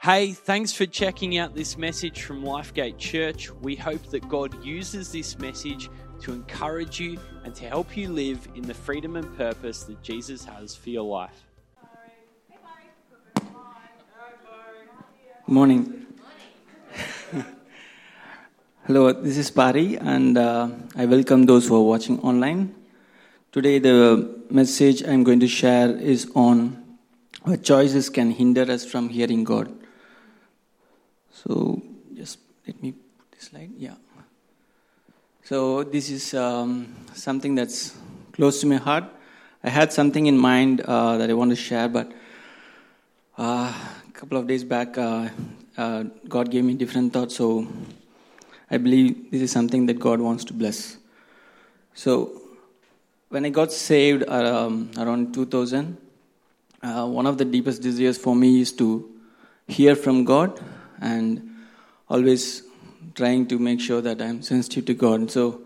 Hey, 0.00 0.30
thanks 0.30 0.72
for 0.72 0.86
checking 0.86 1.38
out 1.38 1.56
this 1.56 1.76
message 1.76 2.22
from 2.22 2.44
Lifegate 2.44 2.98
Church. 2.98 3.50
We 3.50 3.74
hope 3.74 4.06
that 4.10 4.28
God 4.28 4.64
uses 4.64 5.10
this 5.10 5.36
message 5.40 5.90
to 6.20 6.32
encourage 6.32 7.00
you 7.00 7.18
and 7.42 7.52
to 7.56 7.68
help 7.68 7.96
you 7.96 8.08
live 8.08 8.46
in 8.54 8.62
the 8.62 8.74
freedom 8.74 9.16
and 9.16 9.36
purpose 9.36 9.82
that 9.82 10.00
Jesus 10.00 10.44
has 10.44 10.76
for 10.76 10.90
your 10.90 11.02
life. 11.02 11.42
Morning. 15.48 16.06
Hello, 18.86 19.12
this 19.12 19.36
is 19.36 19.50
Pari, 19.50 19.96
and 19.96 20.38
uh, 20.38 20.68
I 20.94 21.06
welcome 21.06 21.44
those 21.44 21.66
who 21.66 21.74
are 21.74 21.82
watching 21.82 22.20
online. 22.20 22.72
Today, 23.50 23.80
the 23.80 24.42
message 24.48 25.02
I'm 25.02 25.24
going 25.24 25.40
to 25.40 25.48
share 25.48 25.90
is 25.90 26.30
on 26.36 26.84
what 27.42 27.64
choices 27.64 28.08
can 28.08 28.30
hinder 28.30 28.62
us 28.62 28.86
from 28.86 29.08
hearing 29.08 29.42
God. 29.42 29.77
So, 31.44 31.80
just 32.16 32.40
let 32.66 32.82
me 32.82 32.90
put 32.90 33.30
this 33.30 33.44
slide. 33.44 33.70
Yeah. 33.78 33.94
So, 35.44 35.84
this 35.84 36.10
is 36.10 36.34
um, 36.34 36.96
something 37.14 37.54
that's 37.54 37.96
close 38.32 38.60
to 38.62 38.66
my 38.66 38.76
heart. 38.76 39.04
I 39.62 39.70
had 39.70 39.92
something 39.92 40.26
in 40.26 40.36
mind 40.36 40.80
uh, 40.80 41.16
that 41.18 41.30
I 41.30 41.34
want 41.34 41.50
to 41.50 41.56
share, 41.56 41.88
but 41.88 42.10
uh, 43.38 43.72
a 43.72 44.12
couple 44.12 44.36
of 44.36 44.48
days 44.48 44.64
back, 44.64 44.98
uh, 44.98 45.28
uh, 45.76 46.04
God 46.28 46.50
gave 46.50 46.64
me 46.64 46.74
different 46.74 47.12
thoughts. 47.12 47.36
So, 47.36 47.68
I 48.68 48.78
believe 48.78 49.30
this 49.30 49.40
is 49.40 49.52
something 49.52 49.86
that 49.86 50.00
God 50.00 50.20
wants 50.20 50.44
to 50.46 50.52
bless. 50.52 50.96
So, 51.94 52.42
when 53.28 53.44
I 53.44 53.50
got 53.50 53.70
saved 53.70 54.28
um, 54.28 54.90
around 54.98 55.34
2000, 55.34 55.96
uh, 56.82 57.06
one 57.06 57.26
of 57.26 57.38
the 57.38 57.44
deepest 57.44 57.80
desires 57.80 58.18
for 58.18 58.34
me 58.34 58.60
is 58.60 58.72
to 58.72 59.08
hear 59.68 59.94
from 59.94 60.24
God 60.24 60.60
and 61.00 61.48
always 62.08 62.62
trying 63.14 63.46
to 63.46 63.58
make 63.58 63.80
sure 63.80 64.00
that 64.00 64.20
I'm 64.20 64.42
sensitive 64.42 64.86
to 64.86 64.94
God. 64.94 65.30
So, 65.30 65.62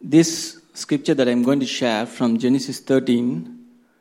this 0.00 0.60
scripture 0.74 1.14
that 1.14 1.28
I'm 1.28 1.42
going 1.42 1.60
to 1.60 1.66
share 1.66 2.06
from 2.06 2.38
Genesis 2.38 2.80
13 2.80 3.58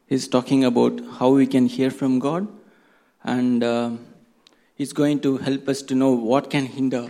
is 0.10 0.28
talking 0.28 0.64
about 0.66 1.00
how 1.20 1.30
we 1.30 1.46
can 1.48 1.68
hear 1.68 1.92
from 1.92 2.20
God, 2.20 2.48
and 3.24 3.64
uh, 3.64 3.92
it's 4.78 4.94
going 4.94 5.20
to 5.22 5.38
help 5.38 5.68
us 5.70 5.82
to 5.84 5.96
know 5.96 6.12
what 6.12 6.50
can 6.50 6.66
hinder 6.66 7.10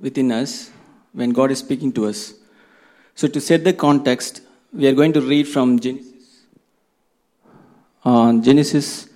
within 0.00 0.32
us 0.32 0.70
when 1.12 1.30
God 1.30 1.50
is 1.50 1.58
speaking 1.58 1.92
to 1.92 2.06
us. 2.06 2.34
So, 3.14 3.28
to 3.28 3.40
set 3.40 3.64
the 3.64 3.72
context, 3.72 4.40
we 4.72 4.86
are 4.86 4.94
going 4.94 5.12
to 5.12 5.20
read 5.20 5.46
from 5.46 5.78
Genesis. 5.78 6.08
Uh, 8.04 8.32
Genesis 8.38 9.08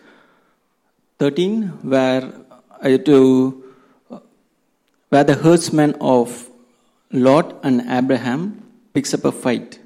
13, 1.18 1.68
where 1.82 2.32
to 2.82 3.64
where 5.08 5.24
the 5.24 5.34
herdsmen 5.34 5.94
of 6.00 6.50
Lot 7.12 7.58
and 7.62 7.80
Abraham 7.88 8.62
picks 8.92 9.14
up 9.14 9.24
a 9.24 9.32
fight 9.32 9.78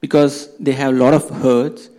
because 0.00 0.54
they 0.58 0.72
have 0.72 0.94
a 0.94 0.96
lot 0.96 1.14
of 1.14 1.28
herds 1.30 1.90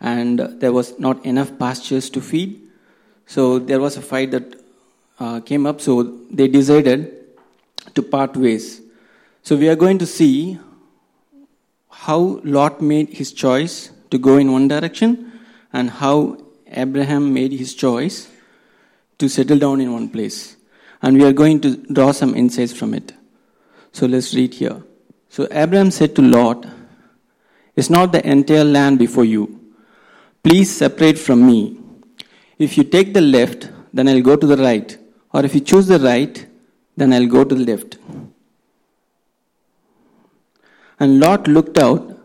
and 0.00 0.38
there 0.60 0.72
was 0.72 0.98
not 0.98 1.24
enough 1.24 1.58
pastures 1.58 2.10
to 2.10 2.20
feed. 2.20 2.60
So 3.26 3.58
there 3.58 3.80
was 3.80 3.96
a 3.96 4.02
fight 4.02 4.30
that 4.30 4.60
uh, 5.18 5.40
came 5.40 5.66
up. 5.66 5.80
So 5.80 6.02
they 6.30 6.48
decided 6.48 7.12
to 7.94 8.02
part 8.02 8.36
ways. 8.36 8.82
So 9.42 9.56
we 9.56 9.68
are 9.68 9.76
going 9.76 9.98
to 9.98 10.06
see 10.06 10.58
how 11.90 12.40
Lot 12.44 12.80
made 12.80 13.10
his 13.10 13.32
choice 13.32 13.90
to 14.10 14.18
go 14.18 14.36
in 14.36 14.52
one 14.52 14.68
direction 14.68 15.32
and 15.72 15.90
how 15.90 16.38
Abraham 16.68 17.32
made 17.32 17.52
his 17.52 17.74
choice 17.74 18.28
to 19.18 19.28
settle 19.28 19.58
down 19.58 19.80
in 19.80 19.92
one 19.92 20.08
place. 20.08 20.56
And 21.02 21.16
we 21.16 21.24
are 21.24 21.32
going 21.32 21.60
to 21.60 21.76
draw 21.76 22.12
some 22.12 22.34
insights 22.34 22.72
from 22.72 22.94
it. 22.94 23.12
So 23.92 24.06
let's 24.06 24.34
read 24.34 24.54
here. 24.54 24.82
So 25.28 25.46
Abraham 25.50 25.90
said 25.90 26.14
to 26.16 26.22
Lot, 26.22 26.66
Is 27.76 27.90
not 27.90 28.12
the 28.12 28.26
entire 28.26 28.64
land 28.64 28.98
before 28.98 29.24
you? 29.24 29.74
Please 30.42 30.74
separate 30.74 31.18
from 31.18 31.46
me. 31.46 31.78
If 32.58 32.78
you 32.78 32.84
take 32.84 33.12
the 33.14 33.20
left, 33.20 33.70
then 33.92 34.08
I'll 34.08 34.22
go 34.22 34.36
to 34.36 34.46
the 34.46 34.56
right. 34.56 34.96
Or 35.32 35.44
if 35.44 35.54
you 35.54 35.60
choose 35.60 35.86
the 35.86 35.98
right, 35.98 36.46
then 36.96 37.12
I'll 37.12 37.26
go 37.26 37.44
to 37.44 37.54
the 37.54 37.64
left. 37.64 37.98
And 40.98 41.20
Lot 41.20 41.46
looked 41.46 41.78
out 41.78 42.18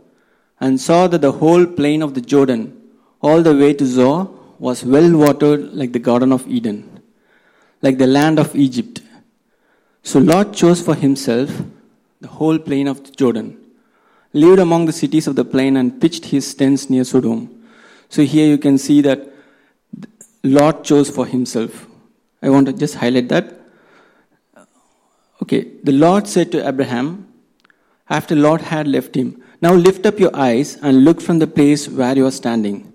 and 0.60 0.80
saw 0.80 1.08
that 1.08 1.22
the 1.22 1.34
whole 1.34 1.66
plain 1.66 2.02
of 2.02 2.14
the 2.14 2.22
Jordan, 2.22 2.81
all 3.22 3.42
the 3.42 3.56
way 3.56 3.74
to 3.74 3.86
Zoar, 3.86 4.30
was 4.60 4.84
well 4.84 5.12
watered 5.18 5.74
like 5.74 5.92
the 5.92 6.00
Garden 6.00 6.32
of 6.32 6.48
Eden, 6.48 7.02
like 7.82 7.98
the 7.98 8.08
land 8.08 8.40
of 8.40 8.56
Egypt. 8.56 9.02
So 10.04 10.20
Lot 10.20 10.54
chose 10.54 10.82
for 10.82 10.96
himself 10.96 11.50
the 12.22 12.28
whole 12.28 12.60
plain 12.60 12.88
of 12.88 13.16
Jordan, 13.16 13.58
lived 14.34 14.60
among 14.60 14.86
the 14.86 14.94
cities 14.94 15.28
of 15.28 15.36
the 15.36 15.44
plain, 15.44 15.76
and 15.78 16.00
pitched 16.00 16.26
his 16.26 16.54
tents 16.54 16.90
near 16.90 17.04
Sodom. 17.04 17.50
So 18.10 18.22
here 18.24 18.48
you 18.48 18.58
can 18.58 18.78
see 18.78 19.02
that 19.02 19.28
Lot 20.44 20.84
chose 20.84 21.10
for 21.10 21.26
himself. 21.26 21.88
I 22.42 22.50
want 22.50 22.68
to 22.68 22.74
just 22.74 22.96
highlight 22.96 23.30
that. 23.30 23.60
Okay, 25.42 25.68
the 25.84 25.92
Lord 25.92 26.28
said 26.28 26.52
to 26.52 26.68
Abraham, 26.68 27.28
after 28.10 28.36
Lot 28.36 28.62
had 28.62 28.88
left 28.88 29.16
him, 29.16 29.42
Now 29.62 29.74
lift 29.74 30.06
up 30.06 30.20
your 30.20 30.36
eyes 30.36 30.78
and 30.82 31.04
look 31.06 31.22
from 31.22 31.40
the 31.40 31.48
place 31.48 31.88
where 31.88 32.16
you 32.16 32.26
are 32.26 32.32
standing, 32.32 32.91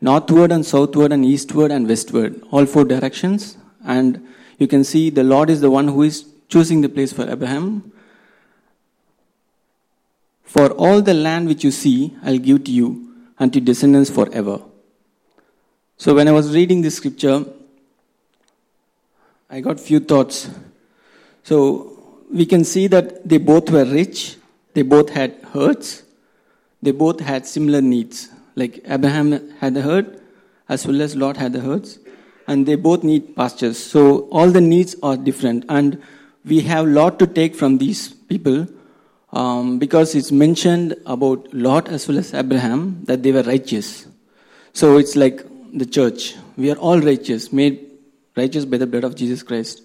northward 0.00 0.52
and 0.52 0.64
southward 0.64 1.12
and 1.12 1.24
eastward 1.24 1.70
and 1.70 1.88
westward, 1.88 2.42
all 2.50 2.66
four 2.66 2.84
directions. 2.84 3.56
And 3.84 4.26
you 4.58 4.66
can 4.66 4.84
see 4.84 5.10
the 5.10 5.24
Lord 5.24 5.50
is 5.50 5.60
the 5.60 5.70
one 5.70 5.88
who 5.88 6.02
is 6.02 6.26
choosing 6.48 6.80
the 6.80 6.88
place 6.88 7.12
for 7.12 7.28
Abraham. 7.28 7.92
For 10.42 10.70
all 10.72 11.02
the 11.02 11.14
land 11.14 11.48
which 11.48 11.64
you 11.64 11.70
see, 11.70 12.16
I'll 12.22 12.38
give 12.38 12.64
to 12.64 12.70
you 12.70 13.14
and 13.38 13.52
to 13.52 13.60
descendants 13.60 14.10
forever. 14.10 14.60
So 15.98 16.14
when 16.14 16.28
I 16.28 16.32
was 16.32 16.54
reading 16.54 16.82
this 16.82 16.96
scripture, 16.96 17.44
I 19.48 19.60
got 19.60 19.80
few 19.80 20.00
thoughts. 20.00 20.50
So 21.42 21.98
we 22.30 22.46
can 22.46 22.64
see 22.64 22.86
that 22.88 23.28
they 23.28 23.38
both 23.38 23.70
were 23.70 23.84
rich, 23.84 24.36
they 24.74 24.82
both 24.82 25.10
had 25.10 25.38
herds, 25.52 26.02
they 26.82 26.90
both 26.90 27.20
had 27.20 27.46
similar 27.46 27.80
needs. 27.80 28.30
Like 28.56 28.80
Abraham 28.86 29.50
had 29.58 29.76
a 29.76 29.82
herd, 29.82 30.20
as 30.68 30.86
well 30.86 31.00
as 31.00 31.14
Lot 31.14 31.36
had 31.36 31.52
the 31.52 31.60
herds, 31.60 31.98
and 32.48 32.66
they 32.66 32.74
both 32.74 33.04
need 33.04 33.36
pastures. 33.36 33.78
So 33.78 34.28
all 34.30 34.50
the 34.50 34.60
needs 34.60 34.96
are 35.02 35.16
different, 35.16 35.64
and 35.68 36.02
we 36.44 36.60
have 36.62 36.86
a 36.86 36.90
lot 36.90 37.18
to 37.20 37.26
take 37.26 37.54
from 37.54 37.78
these 37.78 38.08
people 38.12 38.66
um, 39.32 39.78
because 39.78 40.14
it's 40.14 40.32
mentioned 40.32 40.96
about 41.04 41.52
Lot 41.52 41.88
as 41.88 42.08
well 42.08 42.18
as 42.18 42.32
Abraham 42.32 43.04
that 43.04 43.22
they 43.22 43.32
were 43.32 43.42
righteous. 43.42 44.06
So 44.72 44.96
it's 44.98 45.16
like 45.16 45.44
the 45.72 45.86
church. 45.86 46.36
We 46.56 46.70
are 46.70 46.76
all 46.76 47.00
righteous, 47.00 47.52
made 47.52 47.90
righteous 48.36 48.64
by 48.64 48.78
the 48.78 48.86
blood 48.86 49.04
of 49.04 49.14
Jesus 49.14 49.42
Christ. 49.42 49.82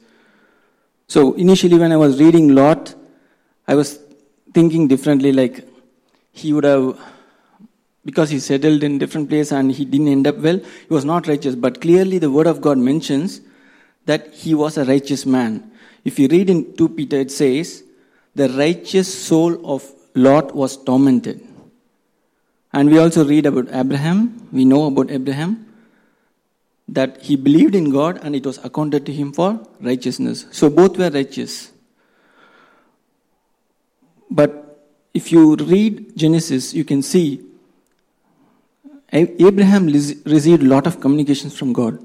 So 1.08 1.34
initially, 1.34 1.78
when 1.78 1.92
I 1.92 1.98
was 1.98 2.20
reading 2.20 2.56
Lot, 2.56 2.96
I 3.68 3.76
was 3.76 4.00
thinking 4.53 4.88
differently. 4.88 5.32
Like 5.34 5.68
he 6.32 6.53
would 6.53 6.64
have, 6.64 7.00
because 8.03 8.29
he 8.29 8.39
settled 8.39 8.84
in 8.84 8.97
different 8.97 9.29
place 9.29 9.51
and 9.51 9.72
he 9.72 9.85
didn't 9.85 10.07
end 10.07 10.28
up 10.28 10.38
well. 10.38 10.57
He 10.57 10.94
was 10.94 11.06
not 11.06 11.28
righteous. 11.28 11.56
But 11.56 11.81
clearly, 11.81 12.17
the 12.17 12.31
Word 12.31 12.47
of 12.47 12.62
God 12.62 12.78
mentions 12.78 13.41
that 14.06 14.34
he 14.34 14.56
was 14.56 14.78
a 14.78 14.85
righteous 14.85 15.25
man. 15.25 15.72
If 16.03 16.17
you 16.17 16.28
read 16.28 16.50
in 16.50 16.75
2 16.75 16.90
Peter, 16.90 17.17
it 17.17 17.31
says, 17.31 17.84
"The 18.35 18.50
righteous 18.50 19.13
soul 19.13 19.59
of 19.63 19.91
Lot 20.16 20.56
was 20.56 20.78
tormented." 20.78 21.41
And 22.73 22.90
we 22.90 22.97
also 22.97 23.25
read 23.25 23.45
about 23.45 23.67
Abraham. 23.72 24.47
We 24.51 24.66
know 24.66 24.85
about 24.85 25.11
Abraham 25.11 25.67
that 26.87 27.22
he 27.22 27.35
believed 27.35 27.76
in 27.76 27.91
God 27.91 28.20
and 28.23 28.35
it 28.35 28.46
was 28.46 28.58
accounted 28.64 29.05
to 29.05 29.14
him 29.14 29.31
for 29.31 29.59
righteousness. 29.79 30.46
So 30.52 30.70
both 30.70 30.97
were 30.97 31.09
righteous. 31.09 31.72
But 34.29 34.58
if 35.14 35.31
you 35.31 35.55
read 35.55 36.17
Genesis, 36.17 36.73
you 36.73 36.84
can 36.84 37.02
see 37.02 37.41
Abraham 39.11 39.87
received 39.87 40.63
a 40.63 40.67
lot 40.67 40.87
of 40.87 41.02
communications 41.02 41.58
from 41.58 41.73
God. 41.73 41.99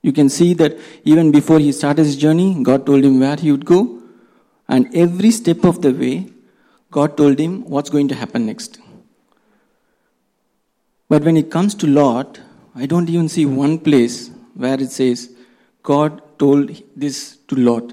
You 0.00 0.12
can 0.12 0.28
see 0.28 0.54
that 0.54 0.78
even 1.04 1.30
before 1.30 1.58
he 1.58 1.70
started 1.72 2.06
his 2.06 2.16
journey, 2.16 2.62
God 2.62 2.86
told 2.86 3.04
him 3.04 3.20
where 3.20 3.36
he 3.36 3.52
would 3.52 3.66
go, 3.66 4.00
and 4.68 4.94
every 4.94 5.30
step 5.30 5.64
of 5.64 5.82
the 5.82 5.92
way, 5.92 6.30
God 6.90 7.16
told 7.16 7.38
him 7.38 7.68
what's 7.68 7.90
going 7.90 8.08
to 8.08 8.14
happen 8.14 8.46
next. 8.46 8.78
But 11.08 11.24
when 11.24 11.36
it 11.36 11.50
comes 11.50 11.74
to 11.76 11.86
Lot, 11.86 12.40
I 12.74 12.86
don't 12.86 13.08
even 13.10 13.28
see 13.28 13.44
one 13.44 13.78
place 13.78 14.30
where 14.54 14.80
it 14.80 14.90
says, 14.90 15.34
God 15.82 16.22
told 16.38 16.70
this 16.96 17.36
to 17.48 17.56
Lot. 17.56 17.92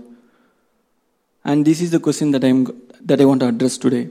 And 1.43 1.65
this 1.65 1.81
is 1.81 1.91
the 1.91 1.99
question 1.99 2.31
that, 2.31 2.43
I'm, 2.43 2.65
that 3.01 3.19
I 3.19 3.25
want 3.25 3.41
to 3.41 3.47
address 3.47 3.77
today. 3.77 4.09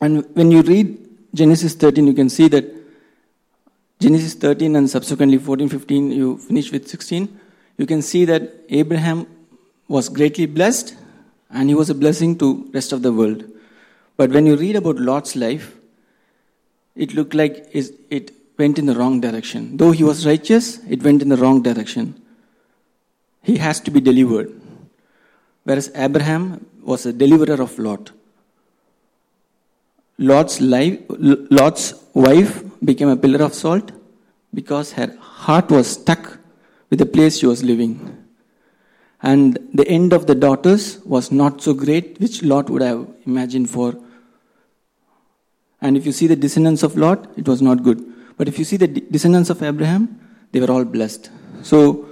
And 0.00 0.24
when 0.34 0.50
you 0.50 0.62
read 0.62 1.05
Genesis 1.36 1.74
13, 1.74 2.06
you 2.06 2.14
can 2.14 2.30
see 2.30 2.48
that 2.48 2.64
Genesis 4.00 4.34
13 4.34 4.74
and 4.74 4.88
subsequently 4.88 5.38
14, 5.38 5.68
15, 5.68 6.10
you 6.10 6.38
finish 6.38 6.72
with 6.72 6.88
16, 6.88 7.40
you 7.76 7.86
can 7.86 8.00
see 8.00 8.24
that 8.24 8.52
Abraham 8.70 9.26
was 9.86 10.08
greatly 10.08 10.46
blessed 10.46 10.96
and 11.50 11.68
he 11.68 11.74
was 11.74 11.90
a 11.90 11.94
blessing 11.94 12.38
to 12.38 12.68
rest 12.72 12.92
of 12.92 13.02
the 13.02 13.12
world. 13.12 13.44
But 14.16 14.30
when 14.30 14.46
you 14.46 14.56
read 14.56 14.76
about 14.76 14.96
Lot's 14.96 15.36
life, 15.36 15.76
it 16.94 17.14
looked 17.14 17.34
like 17.34 17.68
it 17.72 18.30
went 18.58 18.78
in 18.78 18.86
the 18.86 18.94
wrong 18.94 19.20
direction. 19.20 19.76
Though 19.76 19.90
he 19.90 20.04
was 20.04 20.26
righteous, 20.26 20.78
it 20.88 21.02
went 21.02 21.20
in 21.20 21.28
the 21.28 21.36
wrong 21.36 21.62
direction. 21.62 22.20
He 23.42 23.58
has 23.58 23.78
to 23.80 23.90
be 23.90 24.00
delivered. 24.00 24.58
Whereas 25.64 25.90
Abraham 25.94 26.64
was 26.82 27.04
a 27.04 27.12
deliverer 27.12 27.60
of 27.62 27.78
Lot. 27.78 28.10
Lot's, 30.18 30.60
life, 30.60 30.98
Lot's 31.08 31.94
wife 32.14 32.64
became 32.84 33.08
a 33.08 33.16
pillar 33.16 33.44
of 33.44 33.52
salt 33.52 33.92
because 34.54 34.92
her 34.92 35.14
heart 35.20 35.70
was 35.70 35.86
stuck 35.88 36.38
with 36.88 36.98
the 36.98 37.06
place 37.06 37.38
she 37.38 37.46
was 37.46 37.62
living. 37.62 38.24
And 39.22 39.58
the 39.74 39.86
end 39.86 40.12
of 40.12 40.26
the 40.26 40.34
daughters 40.34 40.98
was 41.04 41.30
not 41.30 41.60
so 41.60 41.74
great, 41.74 42.18
which 42.20 42.42
Lot 42.42 42.70
would 42.70 42.82
have 42.82 43.06
imagined 43.26 43.68
for. 43.68 43.94
And 45.80 45.96
if 45.96 46.06
you 46.06 46.12
see 46.12 46.26
the 46.26 46.36
descendants 46.36 46.82
of 46.82 46.96
Lot, 46.96 47.30
it 47.36 47.46
was 47.46 47.60
not 47.60 47.82
good. 47.82 48.04
But 48.38 48.48
if 48.48 48.58
you 48.58 48.64
see 48.64 48.76
the 48.76 48.88
descendants 48.88 49.50
of 49.50 49.62
Abraham, 49.62 50.20
they 50.52 50.60
were 50.60 50.70
all 50.70 50.84
blessed. 50.84 51.30
So, 51.62 52.08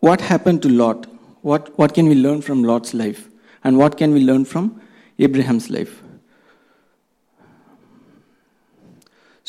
what 0.00 0.20
happened 0.20 0.62
to 0.62 0.68
Lot? 0.68 1.06
What, 1.42 1.76
what 1.78 1.94
can 1.94 2.08
we 2.08 2.14
learn 2.14 2.40
from 2.40 2.62
Lot's 2.64 2.94
life? 2.94 3.28
And 3.64 3.76
what 3.76 3.98
can 3.98 4.12
we 4.12 4.20
learn 4.20 4.44
from 4.44 4.80
Abraham's 5.18 5.68
life? 5.68 6.02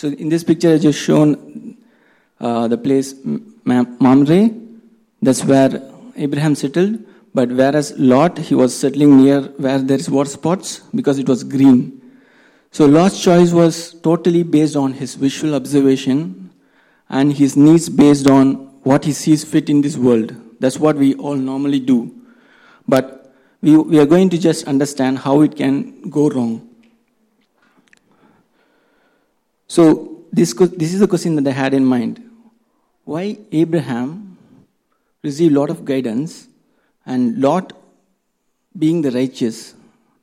So, 0.01 0.07
in 0.07 0.29
this 0.29 0.43
picture, 0.43 0.73
I 0.73 0.79
just 0.79 0.97
shown 0.99 1.77
uh, 2.39 2.67
the 2.67 2.75
place 2.75 3.13
Mamre. 3.63 4.49
That's 5.21 5.43
where 5.45 5.79
Abraham 6.15 6.55
settled. 6.55 7.05
But 7.35 7.49
whereas 7.49 7.93
Lot, 7.99 8.39
he 8.39 8.55
was 8.55 8.75
settling 8.75 9.17
near 9.17 9.41
where 9.65 9.77
there 9.77 9.99
is 9.99 10.09
water 10.09 10.31
spots 10.31 10.79
because 10.95 11.19
it 11.19 11.29
was 11.29 11.43
green. 11.43 12.01
So 12.71 12.87
Lot's 12.87 13.23
choice 13.23 13.51
was 13.51 13.93
totally 14.01 14.41
based 14.41 14.75
on 14.75 14.93
his 14.93 15.13
visual 15.13 15.53
observation 15.53 16.49
and 17.07 17.31
his 17.31 17.55
needs 17.55 17.87
based 17.87 18.27
on 18.27 18.55
what 18.81 19.05
he 19.05 19.13
sees 19.13 19.43
fit 19.43 19.69
in 19.69 19.81
this 19.81 19.97
world. 19.97 20.35
That's 20.59 20.79
what 20.79 20.95
we 20.95 21.13
all 21.13 21.35
normally 21.35 21.79
do. 21.79 22.11
But 22.87 23.35
we, 23.61 23.77
we 23.77 23.99
are 23.99 24.07
going 24.07 24.31
to 24.31 24.39
just 24.39 24.67
understand 24.67 25.19
how 25.19 25.41
it 25.41 25.55
can 25.55 26.09
go 26.09 26.27
wrong. 26.27 26.70
So 29.71 30.25
this, 30.33 30.53
this 30.53 30.93
is 30.93 30.99
the 30.99 31.07
question 31.07 31.35
that 31.35 31.47
I 31.47 31.53
had 31.53 31.73
in 31.73 31.85
mind. 31.85 32.21
Why 33.05 33.37
Abraham 33.53 34.37
received 35.23 35.53
lot 35.53 35.69
of 35.69 35.85
guidance, 35.85 36.49
and 37.05 37.39
Lot 37.39 37.71
being 38.77 39.01
the 39.01 39.11
righteous, 39.11 39.73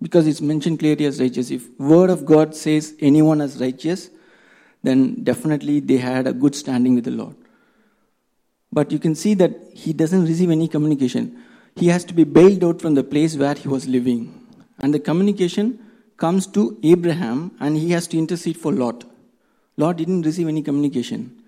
because 0.02 0.26
it's 0.26 0.42
mentioned 0.42 0.80
clearly 0.80 1.06
as 1.06 1.18
righteous. 1.18 1.50
If 1.50 1.66
word 1.78 2.10
of 2.10 2.26
God 2.26 2.54
says 2.54 2.94
anyone 3.00 3.40
is 3.40 3.58
righteous, 3.58 4.10
then 4.82 5.24
definitely 5.24 5.80
they 5.80 5.96
had 5.96 6.26
a 6.26 6.34
good 6.34 6.54
standing 6.54 6.94
with 6.94 7.04
the 7.04 7.10
Lord. 7.10 7.34
But 8.70 8.92
you 8.92 8.98
can 8.98 9.14
see 9.14 9.32
that 9.32 9.52
he 9.72 9.94
doesn't 9.94 10.26
receive 10.26 10.50
any 10.50 10.68
communication. 10.68 11.42
He 11.74 11.86
has 11.86 12.04
to 12.04 12.12
be 12.12 12.24
bailed 12.24 12.64
out 12.64 12.82
from 12.82 12.92
the 12.92 13.02
place 13.02 13.34
where 13.34 13.54
he 13.54 13.68
was 13.68 13.88
living. 13.88 14.46
And 14.78 14.92
the 14.92 15.00
communication 15.00 15.78
comes 16.18 16.46
to 16.48 16.78
Abraham 16.82 17.52
and 17.60 17.78
he 17.78 17.92
has 17.92 18.06
to 18.08 18.18
intercede 18.18 18.58
for 18.58 18.72
Lot. 18.72 19.04
Lot 19.78 19.96
didn't 19.96 20.22
receive 20.22 20.48
any 20.48 20.60
communication. 20.60 21.40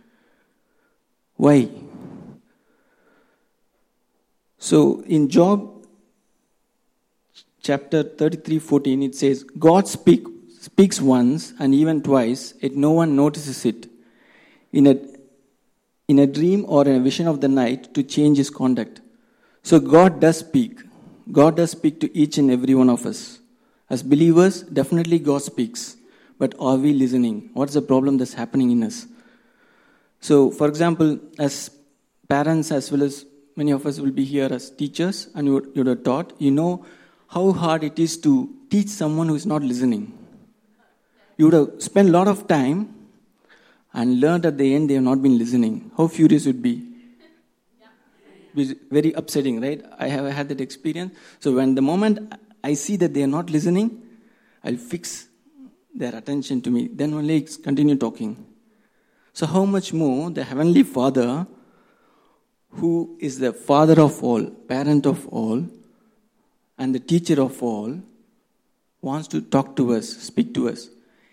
Why? 1.37 1.69
So 4.56 5.03
in 5.06 5.29
Job 5.29 5.85
chapter 7.61 8.05
33 8.05 8.61
14, 8.61 9.03
it 9.03 9.15
says, 9.17 9.43
God 9.43 9.88
speak, 9.88 10.25
speaks 10.61 11.00
once 11.00 11.53
and 11.59 11.75
even 11.75 12.03
twice, 12.03 12.55
yet 12.61 12.77
no 12.77 12.93
one 12.93 13.17
notices 13.17 13.65
it. 13.65 13.88
In 14.73 14.87
a, 14.87 14.97
in 16.06 16.21
a 16.21 16.26
dream 16.29 16.65
or 16.69 16.87
in 16.87 16.94
a 16.94 17.00
vision 17.00 17.26
of 17.26 17.41
the 17.41 17.49
night 17.49 17.93
to 17.94 18.05
change 18.05 18.38
his 18.38 18.49
conduct. 18.49 19.00
So 19.65 19.81
God 19.81 20.21
does 20.21 20.38
speak. 20.38 20.81
God 21.33 21.56
does 21.56 21.73
speak 21.73 21.99
to 22.00 22.17
each 22.17 22.38
and 22.38 22.49
every 22.50 22.76
one 22.76 22.88
of 22.88 23.06
us. 23.06 23.41
As 23.88 24.05
believers, 24.05 24.62
definitely 24.62 25.19
God 25.19 25.43
speaks. 25.43 25.97
But 26.40 26.54
are 26.58 26.76
we 26.76 26.94
listening? 26.94 27.50
What's 27.52 27.75
the 27.75 27.82
problem 27.82 28.16
that's 28.16 28.32
happening 28.32 28.70
in 28.70 28.82
us? 28.82 29.06
So, 30.20 30.50
for 30.50 30.69
example, 30.69 31.19
as 31.38 31.70
parents 32.28 32.72
as 32.72 32.90
well 32.90 33.02
as 33.02 33.26
many 33.56 33.72
of 33.72 33.84
us 33.84 34.00
will 34.00 34.10
be 34.10 34.25
here 34.25 34.48
as 34.50 34.70
teachers 34.70 35.28
and 35.34 35.46
you, 35.46 35.60
you 35.75 35.84
would 35.84 35.87
have 35.87 36.02
taught, 36.02 36.32
you 36.38 36.50
know 36.50 36.87
how 37.28 37.52
hard 37.52 37.84
it 37.84 37.98
is 37.98 38.16
to 38.22 38.48
teach 38.70 38.88
someone 38.88 39.28
who 39.28 39.34
is 39.34 39.44
not 39.44 39.62
listening. 39.62 40.16
You 41.37 41.44
would 41.46 41.54
have 41.54 41.70
spent 41.82 42.08
a 42.08 42.12
lot 42.12 42.26
of 42.26 42.48
time 42.48 42.94
and 43.92 44.19
learned 44.20 44.46
at 44.46 44.56
the 44.56 44.75
end 44.75 44.88
they 44.88 44.94
have 44.94 45.02
not 45.02 45.20
been 45.20 45.37
listening. 45.37 45.90
How 45.94 46.08
furious 46.08 46.46
would 46.46 46.62
be? 46.62 46.87
Be 48.54 48.75
very 48.90 49.12
upsetting, 49.12 49.60
right? 49.60 49.84
I 49.98 50.08
have 50.08 50.25
had 50.32 50.48
that 50.48 50.60
experience. 50.62 51.14
So 51.38 51.52
when 51.52 51.75
the 51.75 51.82
moment 51.82 52.32
I 52.64 52.72
see 52.75 52.96
that 52.96 53.12
they 53.12 53.22
are 53.22 53.34
not 53.38 53.50
listening, 53.50 54.02
I'll 54.64 54.76
fix 54.76 55.26
their 55.94 56.14
attention 56.14 56.60
to 56.62 56.70
me. 56.70 56.88
Then 56.88 57.14
only 57.14 57.42
continue 57.42 57.96
talking. 57.96 58.44
So 59.32 59.46
how 59.46 59.64
much 59.64 59.92
more 59.92 60.31
the 60.31 60.44
Heavenly 60.44 60.82
Father 60.82 61.46
who 62.72 63.16
is 63.19 63.38
the 63.38 63.52
father 63.52 64.00
of 64.00 64.22
all, 64.22 64.44
parent 64.44 65.06
of 65.06 65.26
all, 65.28 65.66
and 66.78 66.94
the 66.94 67.00
teacher 67.00 67.40
of 67.40 67.62
all, 67.62 68.00
wants 69.02 69.28
to 69.28 69.40
talk 69.40 69.76
to 69.76 69.94
us, 69.94 70.08
speak 70.08 70.54
to 70.54 70.69
us, 70.69 70.88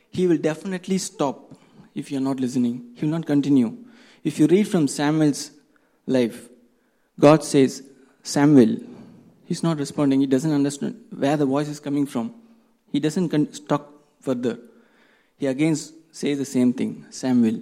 he 0.09 0.25
will 0.25 0.37
definitely 0.37 0.97
stop 0.97 1.53
if 1.93 2.11
you're 2.11 2.21
not 2.21 2.39
listening. 2.39 2.91
He 2.95 3.05
will 3.05 3.11
not 3.11 3.25
continue. 3.25 3.77
If 4.23 4.39
you 4.39 4.47
read 4.47 4.67
from 4.67 4.87
Samuel's 4.87 5.51
life, 6.05 6.49
God 7.19 7.43
says, 7.43 7.83
Samuel, 8.23 8.77
he's 9.45 9.63
not 9.63 9.77
responding. 9.77 10.21
He 10.21 10.27
doesn't 10.27 10.51
understand 10.51 11.03
where 11.15 11.37
the 11.37 11.45
voice 11.45 11.67
is 11.67 11.79
coming 11.79 12.05
from. 12.05 12.33
He 12.91 12.99
doesn't 12.99 13.67
talk 13.67 13.91
further. 14.27 14.55
He 15.41 15.45
again 15.55 15.75
says 16.19 16.37
the 16.43 16.49
same 16.57 16.71
thing, 16.79 16.93
Samuel. 17.09 17.59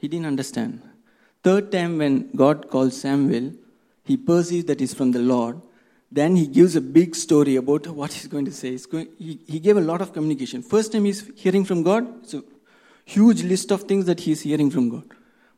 He 0.00 0.08
didn't 0.08 0.26
understand. 0.32 0.82
Third 1.46 1.70
time, 1.76 1.92
when 2.02 2.14
God 2.42 2.68
calls 2.72 3.00
Samuel, 3.00 3.46
he 4.04 4.16
perceives 4.16 4.66
that 4.66 4.80
he's 4.80 4.94
from 4.98 5.12
the 5.12 5.24
Lord. 5.34 5.60
Then 6.18 6.36
he 6.40 6.46
gives 6.58 6.76
a 6.76 6.80
big 6.98 7.16
story 7.16 7.56
about 7.56 7.86
what 8.00 8.12
he's 8.12 8.28
going 8.34 8.44
to 8.44 8.52
say. 8.52 8.76
Going, 8.90 9.08
he, 9.18 9.38
he 9.46 9.58
gave 9.58 9.76
a 9.76 9.86
lot 9.90 10.00
of 10.00 10.12
communication. 10.12 10.62
First 10.62 10.92
time 10.92 11.04
he's 11.04 11.22
hearing 11.34 11.64
from 11.64 11.82
God, 11.82 12.04
so 12.30 12.44
huge 13.04 13.42
list 13.42 13.72
of 13.72 13.82
things 13.82 14.06
that 14.10 14.20
he's 14.20 14.42
hearing 14.42 14.70
from 14.70 14.88
God. 14.90 15.04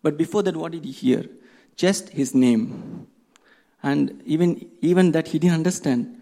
But 0.02 0.16
before 0.16 0.42
that, 0.44 0.56
what 0.56 0.72
did 0.72 0.84
he 0.84 0.92
hear? 0.92 1.26
Just 1.76 2.10
his 2.20 2.34
name. 2.34 3.06
And 3.82 4.22
even, 4.24 4.70
even 4.80 5.12
that 5.12 5.28
he 5.28 5.38
didn't 5.38 5.54
understand. 5.54 6.20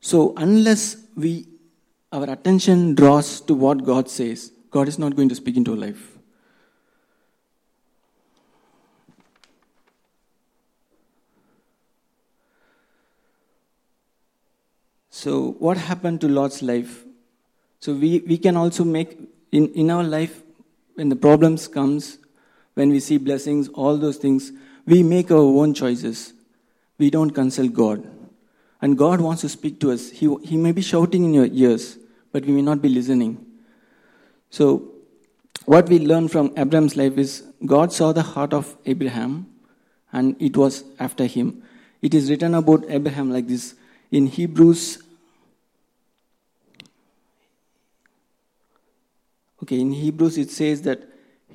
So 0.00 0.32
unless 0.36 0.96
we 1.14 1.46
our 2.12 2.28
attention 2.30 2.94
draws 2.94 3.40
to 3.42 3.54
what 3.54 3.84
God 3.84 4.08
says, 4.08 4.52
God 4.70 4.88
is 4.88 4.98
not 4.98 5.16
going 5.16 5.28
to 5.28 5.34
speak 5.34 5.56
into 5.56 5.72
our 5.72 5.76
life. 5.76 6.18
So, 15.10 15.52
what 15.58 15.76
happened 15.76 16.20
to 16.22 16.28
Lot's 16.28 16.62
life? 16.62 17.04
So, 17.78 17.92
we, 17.92 18.20
we 18.20 18.38
can 18.38 18.56
also 18.56 18.84
make, 18.84 19.18
in, 19.52 19.68
in 19.74 19.90
our 19.90 20.02
life, 20.02 20.42
when 20.94 21.10
the 21.10 21.16
problems 21.16 21.68
comes, 21.68 22.18
when 22.74 22.88
we 22.88 23.00
see 23.00 23.18
blessings, 23.18 23.68
all 23.68 23.98
those 23.98 24.16
things, 24.16 24.50
we 24.86 25.02
make 25.02 25.30
our 25.30 25.36
own 25.38 25.74
choices. 25.74 26.32
We 26.96 27.10
don't 27.10 27.30
consult 27.30 27.74
God. 27.74 28.08
And 28.80 28.96
God 28.96 29.20
wants 29.20 29.42
to 29.42 29.48
speak 29.48 29.78
to 29.80 29.92
us. 29.92 30.10
He, 30.10 30.34
he 30.42 30.56
may 30.56 30.72
be 30.72 30.80
shouting 30.80 31.24
in 31.24 31.34
your 31.34 31.48
ears, 31.52 31.98
but 32.32 32.44
we 32.44 32.52
may 32.52 32.62
not 32.62 32.80
be 32.82 32.88
listening. 32.88 33.44
So, 34.50 34.92
what 35.66 35.88
we 35.88 35.98
learn 35.98 36.28
from 36.28 36.52
Abraham's 36.56 36.96
life 36.96 37.18
is 37.18 37.44
God 37.66 37.92
saw 37.92 38.12
the 38.12 38.22
heart 38.22 38.52
of 38.52 38.76
Abraham, 38.86 39.46
and 40.12 40.36
it 40.40 40.56
was 40.56 40.84
after 40.98 41.26
him. 41.26 41.62
It 42.02 42.14
is 42.14 42.30
written 42.30 42.54
about 42.54 42.84
Abraham 42.88 43.30
like 43.30 43.46
this 43.46 43.74
in 44.10 44.26
Hebrews 44.26 45.02
Okay, 49.62 49.80
in 49.80 49.92
Hebrews 49.92 50.38
it 50.38 50.50
says 50.50 50.82
that 50.82 51.06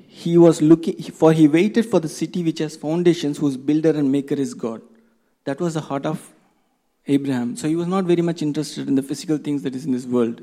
he 0.06 0.38
was 0.38 0.62
looking, 0.62 1.02
for 1.02 1.32
he 1.32 1.48
waited 1.48 1.86
for 1.86 2.00
the 2.00 2.08
city 2.08 2.42
which 2.42 2.60
has 2.60 2.76
foundations, 2.76 3.38
whose 3.38 3.56
builder 3.56 3.90
and 3.90 4.10
maker 4.10 4.34
is 4.34 4.54
God. 4.54 4.80
That 5.44 5.60
was 5.60 5.74
the 5.74 5.80
heart 5.80 6.06
of 6.06 6.32
Abraham. 7.06 7.56
So 7.56 7.68
he 7.68 7.76
was 7.76 7.86
not 7.86 8.04
very 8.04 8.22
much 8.22 8.42
interested 8.42 8.88
in 8.88 8.94
the 8.94 9.02
physical 9.02 9.38
things 9.38 9.62
that 9.62 9.74
is 9.74 9.84
in 9.84 9.92
this 9.92 10.06
world, 10.06 10.42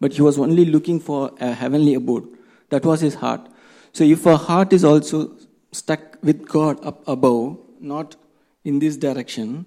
but 0.00 0.12
he 0.12 0.22
was 0.22 0.38
only 0.38 0.64
looking 0.64 1.00
for 1.00 1.32
a 1.40 1.52
heavenly 1.52 1.94
abode. 1.94 2.28
That 2.70 2.84
was 2.84 3.00
his 3.00 3.14
heart. 3.14 3.48
So 3.92 4.04
if 4.04 4.26
our 4.26 4.38
heart 4.38 4.72
is 4.72 4.84
also 4.84 5.32
stuck 5.72 6.22
with 6.22 6.46
God 6.46 6.84
up 6.84 7.06
above, 7.08 7.58
not 7.80 8.16
in 8.64 8.78
this 8.78 8.96
direction, 8.96 9.66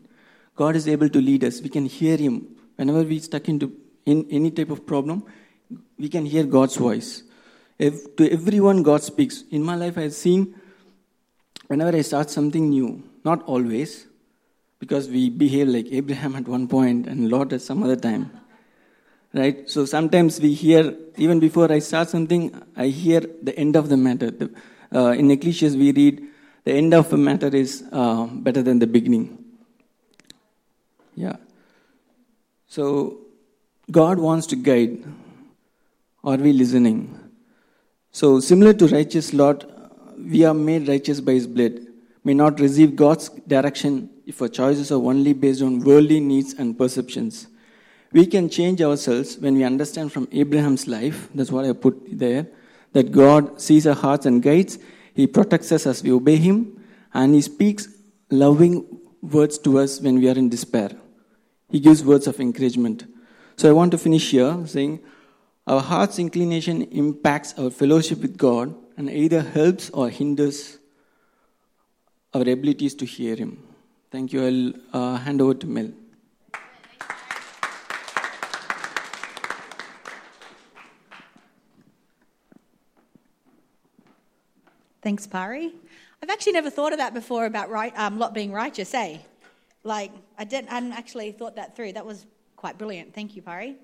God 0.55 0.75
is 0.75 0.87
able 0.87 1.09
to 1.09 1.21
lead 1.21 1.43
us. 1.43 1.61
We 1.61 1.69
can 1.69 1.85
hear 1.85 2.17
Him. 2.17 2.47
Whenever 2.75 3.03
we 3.03 3.19
stuck 3.19 3.47
into 3.49 3.71
in 4.05 4.27
any 4.29 4.51
type 4.51 4.69
of 4.69 4.85
problem, 4.85 5.23
we 5.97 6.09
can 6.09 6.25
hear 6.25 6.43
God's 6.43 6.75
voice. 6.75 7.23
If, 7.77 8.15
to 8.17 8.31
everyone, 8.31 8.83
God 8.83 9.03
speaks. 9.03 9.43
In 9.51 9.63
my 9.63 9.75
life, 9.75 9.97
I've 9.97 10.13
seen 10.13 10.55
whenever 11.67 11.95
I 11.95 12.01
start 12.01 12.29
something 12.29 12.69
new, 12.69 13.03
not 13.23 13.43
always, 13.43 14.07
because 14.79 15.07
we 15.07 15.29
behave 15.29 15.67
like 15.67 15.87
Abraham 15.91 16.35
at 16.35 16.47
one 16.47 16.67
point 16.67 17.07
and 17.07 17.29
Lot 17.29 17.53
at 17.53 17.61
some 17.61 17.83
other 17.83 17.95
time. 17.95 18.31
Right? 19.33 19.69
So 19.69 19.85
sometimes 19.85 20.41
we 20.41 20.53
hear, 20.53 20.95
even 21.17 21.39
before 21.39 21.71
I 21.71 21.79
start 21.79 22.09
something, 22.09 22.53
I 22.75 22.87
hear 22.87 23.21
the 23.41 23.57
end 23.57 23.75
of 23.75 23.87
the 23.87 23.97
matter. 23.97 24.29
The, 24.29 24.51
uh, 24.93 25.11
in 25.11 25.31
Ecclesiastes, 25.31 25.77
we 25.77 25.91
read, 25.93 26.27
the 26.63 26.73
end 26.73 26.93
of 26.93 27.11
a 27.13 27.17
matter 27.17 27.47
is 27.47 27.83
uh, 27.91 28.25
better 28.25 28.61
than 28.61 28.79
the 28.79 28.87
beginning. 28.87 29.43
Yeah. 31.15 31.37
So 32.67 33.21
God 33.89 34.19
wants 34.19 34.47
to 34.47 34.55
guide. 34.55 35.03
Are 36.23 36.37
we 36.37 36.53
listening? 36.53 37.17
So, 38.11 38.39
similar 38.39 38.73
to 38.73 38.87
righteous 38.87 39.33
Lot, 39.33 39.65
we 40.17 40.43
are 40.43 40.53
made 40.53 40.87
righteous 40.87 41.19
by 41.19 41.31
his 41.31 41.47
blood. 41.47 41.79
May 42.23 42.33
not 42.33 42.59
receive 42.59 42.95
God's 42.95 43.29
direction 43.47 44.09
if 44.27 44.41
our 44.41 44.47
choices 44.47 44.91
are 44.91 45.01
only 45.01 45.33
based 45.33 45.61
on 45.61 45.79
worldly 45.79 46.19
needs 46.19 46.53
and 46.53 46.77
perceptions. 46.77 47.47
We 48.13 48.25
can 48.25 48.49
change 48.49 48.81
ourselves 48.81 49.37
when 49.37 49.55
we 49.55 49.63
understand 49.63 50.11
from 50.11 50.27
Abraham's 50.31 50.87
life, 50.87 51.29
that's 51.33 51.51
what 51.51 51.65
I 51.65 51.73
put 51.73 51.95
there, 52.19 52.47
that 52.93 53.11
God 53.11 53.61
sees 53.61 53.87
our 53.87 53.95
hearts 53.95 54.25
and 54.25 54.43
guides. 54.43 54.79
He 55.13 55.27
protects 55.27 55.71
us 55.71 55.85
as 55.87 56.03
we 56.03 56.11
obey 56.11 56.35
Him, 56.35 56.83
and 57.13 57.33
He 57.33 57.41
speaks 57.41 57.87
loving 58.29 58.85
words 59.21 59.57
to 59.59 59.79
us 59.79 60.01
when 60.01 60.19
we 60.19 60.29
are 60.29 60.37
in 60.37 60.49
despair. 60.49 60.91
He 61.69 61.79
gives 61.79 62.03
words 62.03 62.27
of 62.27 62.39
encouragement. 62.39 63.05
So 63.55 63.69
I 63.69 63.73
want 63.73 63.91
to 63.91 63.97
finish 63.97 64.31
here 64.31 64.57
saying 64.65 64.99
our 65.67 65.79
heart's 65.79 66.19
inclination 66.19 66.81
impacts 66.83 67.57
our 67.57 67.69
fellowship 67.69 68.19
with 68.21 68.37
God 68.37 68.75
and 68.97 69.09
either 69.09 69.41
helps 69.41 69.89
or 69.91 70.09
hinders 70.09 70.79
our 72.33 72.41
abilities 72.41 72.95
to 72.95 73.05
hear 73.05 73.35
Him. 73.35 73.63
Thank 74.09 74.33
you. 74.33 74.73
I'll 74.93 75.01
uh, 75.01 75.17
hand 75.17 75.41
over 75.41 75.53
to 75.53 75.67
Mel. 75.67 75.91
Thanks, 85.01 85.25
Pari. 85.25 85.73
I've 86.21 86.29
actually 86.29 86.51
never 86.51 86.69
thought 86.69 86.91
of 86.91 86.99
that 86.99 87.15
before 87.15 87.45
about 87.45 87.69
right, 87.71 87.91
um, 87.97 88.19
Lot 88.19 88.35
being 88.35 88.51
righteous, 88.51 88.93
eh? 88.93 89.17
Like, 89.83 90.11
I, 90.37 90.43
didn't, 90.43 90.69
I 90.69 90.75
hadn't 90.75 90.93
actually 90.93 91.31
thought 91.31 91.55
that 91.55 91.75
through. 91.75 91.93
That 91.93 92.05
was 92.05 92.27
quite 92.55 92.77
brilliant. 92.77 93.15
Thank 93.15 93.35
you, 93.35 93.41
Pari. 93.41 93.75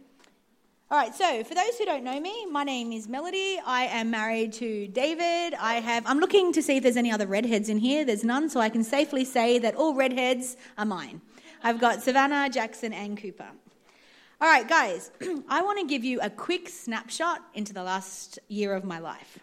All 0.91 0.97
right, 0.97 1.13
so 1.15 1.43
for 1.43 1.55
those 1.55 1.75
who 1.79 1.86
don't 1.86 2.03
know 2.03 2.19
me, 2.19 2.45
my 2.45 2.63
name 2.63 2.93
is 2.93 3.07
Melody. 3.07 3.59
I 3.65 3.86
am 3.86 4.12
married 4.12 4.53
to 4.53 4.88
David. 4.88 5.55
I 5.59 5.81
have 5.81 6.05
I'm 6.05 6.19
looking 6.19 6.53
to 6.53 6.62
see 6.62 6.77
if 6.77 6.83
there's 6.83 6.95
any 6.95 7.12
other 7.12 7.25
redheads 7.25 7.67
in 7.67 7.79
here. 7.79 8.05
There's 8.05 8.24
none, 8.24 8.47
so 8.47 8.59
I 8.59 8.69
can 8.69 8.83
safely 8.83 9.25
say 9.25 9.57
that 9.59 9.75
all 9.75 9.95
redheads 9.95 10.55
are 10.77 10.86
mine. 10.86 11.19
I've 11.63 11.81
got 11.81 12.03
Savannah, 12.03 12.50
Jackson, 12.50 12.93
and 12.93 13.19
Cooper. 13.19 13.50
All 14.39 14.47
right, 14.47 14.69
guys, 14.69 15.09
I 15.50 15.63
want 15.63 15.79
to 15.79 15.88
give 15.88 16.03
you 16.03 16.21
a 16.21 16.29
quick 16.29 16.69
snapshot 16.69 17.41
into 17.55 17.74
the 17.74 17.83
last 17.83 18.38
year 18.47 18.74
of 18.74 18.86
my 18.86 19.00
life. 19.00 19.39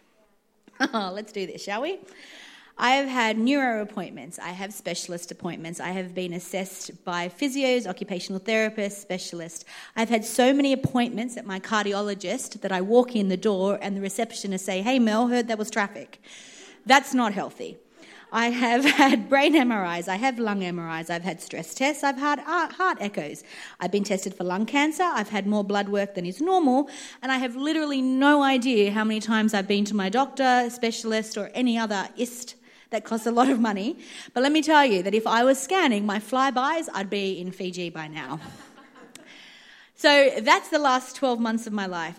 Let's 0.92 1.32
do 1.32 1.46
this, 1.46 1.62
shall 1.62 1.82
we? 1.82 1.98
I 2.76 2.96
have 2.96 3.06
had 3.06 3.38
neuro 3.38 3.82
appointments, 3.82 4.40
I 4.40 4.48
have 4.48 4.74
specialist 4.74 5.30
appointments, 5.30 5.78
I 5.78 5.90
have 5.90 6.12
been 6.12 6.32
assessed 6.32 7.04
by 7.04 7.28
physios, 7.28 7.86
occupational 7.86 8.40
therapists, 8.40 9.00
specialists. 9.00 9.64
I've 9.94 10.08
had 10.08 10.24
so 10.24 10.52
many 10.52 10.72
appointments 10.72 11.36
at 11.36 11.46
my 11.46 11.60
cardiologist 11.60 12.60
that 12.62 12.72
I 12.72 12.80
walk 12.80 13.14
in 13.14 13.28
the 13.28 13.36
door 13.36 13.78
and 13.80 13.96
the 13.96 14.00
receptionist 14.00 14.64
say, 14.64 14.82
"Hey 14.82 14.98
Mel, 14.98 15.28
heard 15.28 15.46
there 15.46 15.56
was 15.56 15.70
traffic." 15.70 16.20
That's 16.84 17.14
not 17.14 17.32
healthy. 17.32 17.78
I 18.34 18.50
have 18.50 18.84
had 19.00 19.28
brain 19.28 19.54
MRIs, 19.54 20.08
I 20.08 20.16
have 20.16 20.40
lung 20.40 20.60
MRIs, 20.60 21.08
I've 21.08 21.22
had 21.22 21.40
stress 21.40 21.72
tests, 21.72 22.02
I've 22.02 22.18
had 22.18 22.40
heart 22.40 22.98
echoes. 23.00 23.44
I've 23.78 23.92
been 23.92 24.02
tested 24.02 24.34
for 24.34 24.42
lung 24.42 24.66
cancer, 24.66 25.04
I've 25.04 25.28
had 25.28 25.46
more 25.46 25.62
blood 25.62 25.88
work 25.88 26.16
than 26.16 26.26
is 26.26 26.40
normal, 26.40 26.90
and 27.22 27.30
I 27.30 27.38
have 27.38 27.54
literally 27.54 28.02
no 28.02 28.42
idea 28.42 28.90
how 28.90 29.04
many 29.04 29.20
times 29.20 29.54
I've 29.54 29.68
been 29.68 29.84
to 29.84 29.94
my 29.94 30.08
doctor, 30.08 30.68
specialist, 30.68 31.38
or 31.38 31.52
any 31.54 31.78
other 31.78 32.08
IST 32.18 32.56
that 32.90 33.04
costs 33.04 33.26
a 33.26 33.30
lot 33.30 33.48
of 33.48 33.60
money. 33.60 33.98
But 34.34 34.42
let 34.42 34.50
me 34.50 34.62
tell 34.62 34.84
you 34.84 35.04
that 35.04 35.14
if 35.14 35.28
I 35.28 35.44
was 35.44 35.60
scanning 35.60 36.04
my 36.04 36.18
Flybuys, 36.18 36.88
I'd 36.92 37.10
be 37.10 37.40
in 37.40 37.52
Fiji 37.52 37.88
by 37.88 38.08
now. 38.08 38.40
so 39.94 40.30
that's 40.40 40.70
the 40.70 40.80
last 40.80 41.14
12 41.14 41.38
months 41.38 41.68
of 41.68 41.72
my 41.72 41.86
life. 41.86 42.18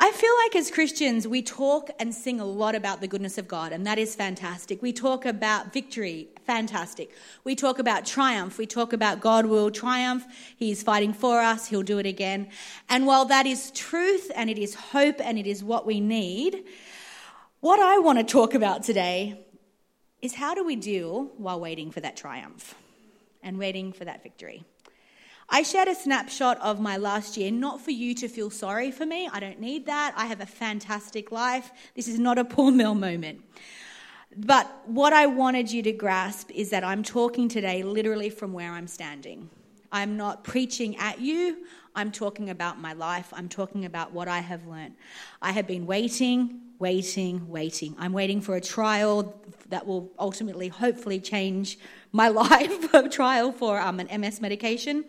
I 0.00 0.12
feel 0.12 0.32
like 0.44 0.54
as 0.54 0.70
Christians, 0.70 1.26
we 1.26 1.42
talk 1.42 1.90
and 1.98 2.14
sing 2.14 2.38
a 2.38 2.44
lot 2.44 2.76
about 2.76 3.00
the 3.00 3.08
goodness 3.08 3.36
of 3.36 3.48
God, 3.48 3.72
and 3.72 3.84
that 3.84 3.98
is 3.98 4.14
fantastic. 4.14 4.80
We 4.80 4.92
talk 4.92 5.26
about 5.26 5.72
victory, 5.72 6.28
fantastic. 6.46 7.10
We 7.42 7.56
talk 7.56 7.80
about 7.80 8.06
triumph. 8.06 8.58
We 8.58 8.66
talk 8.66 8.92
about 8.92 9.20
God 9.20 9.46
will 9.46 9.72
triumph. 9.72 10.24
He's 10.56 10.84
fighting 10.84 11.12
for 11.12 11.40
us. 11.40 11.66
He'll 11.66 11.82
do 11.82 11.98
it 11.98 12.06
again. 12.06 12.48
And 12.88 13.06
while 13.06 13.24
that 13.24 13.44
is 13.44 13.72
truth 13.72 14.30
and 14.36 14.48
it 14.48 14.56
is 14.56 14.76
hope 14.76 15.16
and 15.20 15.36
it 15.36 15.48
is 15.48 15.64
what 15.64 15.84
we 15.84 15.98
need, 15.98 16.62
what 17.58 17.80
I 17.80 17.98
want 17.98 18.18
to 18.20 18.24
talk 18.24 18.54
about 18.54 18.84
today 18.84 19.44
is 20.22 20.34
how 20.34 20.54
do 20.54 20.64
we 20.64 20.76
deal 20.76 21.24
while 21.38 21.58
waiting 21.58 21.90
for 21.90 21.98
that 22.00 22.16
triumph 22.16 22.76
and 23.42 23.58
waiting 23.58 23.92
for 23.92 24.04
that 24.04 24.22
victory? 24.22 24.64
I 25.50 25.62
shared 25.62 25.88
a 25.88 25.94
snapshot 25.94 26.60
of 26.60 26.78
my 26.78 26.98
last 26.98 27.38
year, 27.38 27.50
not 27.50 27.80
for 27.80 27.90
you 27.90 28.14
to 28.16 28.28
feel 28.28 28.50
sorry 28.50 28.90
for 28.90 29.06
me. 29.06 29.30
I 29.32 29.40
don't 29.40 29.58
need 29.58 29.86
that. 29.86 30.12
I 30.14 30.26
have 30.26 30.40
a 30.42 30.46
fantastic 30.46 31.32
life. 31.32 31.72
This 31.94 32.06
is 32.06 32.18
not 32.18 32.36
a 32.36 32.44
Paul 32.44 32.72
Mill 32.72 32.94
moment. 32.94 33.42
But 34.36 34.82
what 34.84 35.14
I 35.14 35.24
wanted 35.24 35.72
you 35.72 35.82
to 35.84 35.92
grasp 35.92 36.50
is 36.50 36.68
that 36.70 36.84
I'm 36.84 37.02
talking 37.02 37.48
today 37.48 37.82
literally 37.82 38.28
from 38.28 38.52
where 38.52 38.72
I'm 38.72 38.86
standing. 38.86 39.48
I'm 39.90 40.18
not 40.18 40.44
preaching 40.44 40.96
at 40.98 41.18
you. 41.18 41.64
I'm 41.94 42.12
talking 42.12 42.50
about 42.50 42.78
my 42.78 42.92
life. 42.92 43.32
I'm 43.32 43.48
talking 43.48 43.86
about 43.86 44.12
what 44.12 44.28
I 44.28 44.40
have 44.40 44.66
learned. 44.66 44.96
I 45.40 45.52
have 45.52 45.66
been 45.66 45.86
waiting, 45.86 46.60
waiting, 46.78 47.48
waiting. 47.48 47.96
I'm 47.98 48.12
waiting 48.12 48.42
for 48.42 48.56
a 48.56 48.60
trial 48.60 49.34
that 49.70 49.86
will 49.86 50.12
ultimately, 50.18 50.68
hopefully, 50.68 51.20
change 51.20 51.78
my 52.12 52.28
life. 52.44 52.94
a 52.94 53.08
trial 53.08 53.52
for 53.52 53.78
um, 53.78 54.00
an 54.00 54.20
MS 54.20 54.40
medication. 54.40 55.04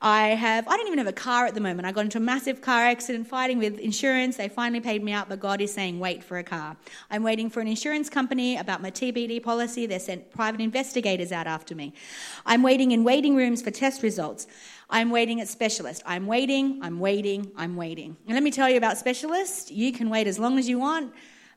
I 0.00 0.28
have, 0.28 0.68
I 0.68 0.76
don't 0.76 0.86
even 0.86 0.98
have 0.98 1.08
a 1.08 1.12
car 1.12 1.46
at 1.46 1.54
the 1.54 1.60
moment. 1.60 1.84
I 1.84 1.90
got 1.90 2.02
into 2.02 2.18
a 2.18 2.20
massive 2.20 2.60
car 2.60 2.82
accident 2.82 3.26
fighting 3.26 3.58
with 3.58 3.80
insurance. 3.80 4.36
They 4.36 4.48
finally 4.48 4.80
paid 4.80 5.02
me 5.02 5.10
out, 5.10 5.28
but 5.28 5.40
God 5.40 5.60
is 5.60 5.74
saying, 5.74 5.98
wait 5.98 6.22
for 6.22 6.38
a 6.38 6.44
car. 6.44 6.76
I'm 7.10 7.24
waiting 7.24 7.50
for 7.50 7.60
an 7.60 7.66
insurance 7.66 8.08
company 8.08 8.56
about 8.56 8.80
my 8.80 8.92
TPD 8.92 9.42
policy. 9.42 9.86
They 9.86 9.98
sent 9.98 10.30
private 10.30 10.60
investigators 10.60 11.32
out 11.32 11.48
after 11.48 11.74
me. 11.74 11.94
I'm 12.46 12.62
waiting 12.62 12.92
in 12.92 13.02
waiting 13.02 13.34
rooms 13.34 13.60
for 13.60 13.72
test 13.72 14.04
results. 14.04 14.46
I'm 14.88 15.10
waiting 15.10 15.40
at 15.40 15.48
specialist. 15.48 16.02
I'm 16.06 16.28
waiting, 16.28 16.78
I'm 16.80 17.00
waiting, 17.00 17.50
I'm 17.56 17.74
waiting. 17.74 18.16
And 18.26 18.34
let 18.34 18.44
me 18.44 18.52
tell 18.52 18.70
you 18.70 18.76
about 18.76 18.98
specialists. 18.98 19.68
You 19.68 19.92
can 19.92 20.10
wait 20.10 20.28
as 20.28 20.38
long 20.38 20.60
as 20.60 20.68
you 20.68 20.78
want, 20.78 21.12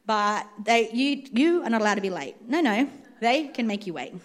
but 0.07 0.47
they, 0.65 0.89
you, 0.91 1.23
you 1.31 1.61
are 1.61 1.69
not 1.69 1.81
allowed 1.81 1.95
to 1.95 2.01
be 2.01 2.09
late. 2.09 2.37
No, 2.47 2.59
no, 2.59 2.89
they 3.19 3.49
can 3.49 3.67
make 3.67 3.85
you 3.85 3.93
wait. 3.93 4.15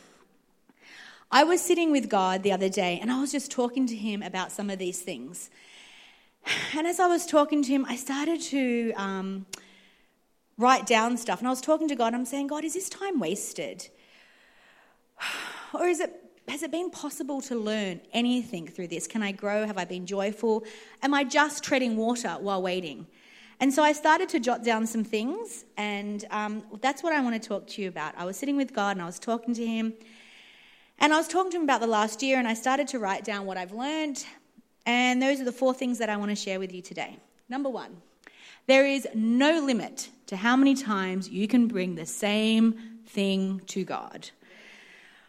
I 1.30 1.45
was 1.45 1.61
sitting 1.61 1.90
with 1.90 2.09
God 2.09 2.42
the 2.42 2.52
other 2.52 2.68
day 2.68 2.99
and 3.00 3.11
I 3.11 3.21
was 3.21 3.33
just 3.33 3.50
talking 3.50 3.87
to 3.88 3.97
Him 3.97 4.23
about 4.23 4.52
some 4.52 4.71
of 4.71 4.78
these 4.78 5.00
things. 5.00 5.50
And 6.76 6.87
as 6.87 7.00
I 7.00 7.06
was 7.09 7.26
talking 7.26 7.62
to 7.62 7.68
Him, 7.68 7.85
I 7.88 7.97
started 7.97 8.40
to 8.42 8.92
um, 8.92 9.47
write 10.56 10.87
down 10.87 11.16
stuff. 11.16 11.40
And 11.40 11.49
I 11.49 11.50
was 11.50 11.61
talking 11.61 11.88
to 11.88 11.97
God, 11.97 12.14
I'm 12.14 12.25
saying, 12.25 12.47
God, 12.47 12.64
is 12.64 12.75
this 12.75 12.88
time 12.88 13.18
wasted? 13.18 13.88
Or 15.75 15.88
is 15.88 16.00
it 16.00 16.23
has 16.49 16.62
it 16.62 16.71
been 16.71 16.90
possible 16.90 17.40
to 17.42 17.56
learn 17.56 18.00
anything 18.12 18.68
through 18.68 18.87
this? 18.87 19.09
Can 19.09 19.21
I 19.21 19.33
grow? 19.33 19.66
Have 19.66 19.78
I 19.78 19.85
been 19.85 20.06
joyful? 20.06 20.64
Am 21.02 21.12
I 21.12 21.25
just 21.25 21.64
treading 21.64 21.97
water 21.97 22.37
while 22.38 22.62
waiting? 22.62 23.09
And 23.59 23.75
so 23.75 23.83
I 23.83 23.92
started 23.92 24.28
to 24.30 24.40
jot 24.40 24.62
down 24.62 24.87
some 24.87 25.02
things, 25.02 25.64
and 25.76 26.25
um, 26.30 26.62
that's 26.80 27.02
what 27.02 27.12
I 27.12 27.21
want 27.21 27.40
to 27.42 27.49
talk 27.49 27.66
to 27.68 27.83
you 27.83 27.88
about. 27.88 28.14
I 28.16 28.25
was 28.25 28.37
sitting 28.37 28.56
with 28.56 28.73
God 28.73 28.92
and 28.97 29.02
I 29.02 29.06
was 29.06 29.18
talking 29.18 29.54
to 29.54 29.66
Him, 29.66 29.95
and 30.99 31.12
I 31.12 31.17
was 31.19 31.29
talking 31.29 31.50
to 31.53 31.57
him 31.59 31.62
about 31.65 31.81
the 31.81 31.87
last 31.87 32.23
year, 32.23 32.38
and 32.38 32.49
I 32.49 32.55
started 32.55 32.88
to 32.88 32.99
write 32.99 33.25
down 33.25 33.47
what 33.47 33.57
I've 33.57 33.73
learned. 33.73 34.25
And 34.85 35.21
those 35.21 35.41
are 35.41 35.45
the 35.45 35.53
four 35.53 35.75
things 35.75 35.99
that 35.99 36.09
I 36.09 36.17
want 36.17 36.31
to 36.31 36.37
share 36.37 36.59
with 36.59 36.73
you 36.73 36.81
today. 36.81 37.19
Number 37.49 37.69
one, 37.69 38.03
there 38.67 38.87
is 38.87 39.07
no 39.15 39.61
limit 39.61 40.09
to 40.26 40.37
how 40.37 40.57
many 40.57 40.75
times 40.75 41.29
you 41.29 41.49
can 41.49 41.67
bring 41.69 41.95
the 41.97 42.07
same 42.07 43.00
thing 43.07 43.61
to 43.67 43.85
God. 43.85 44.31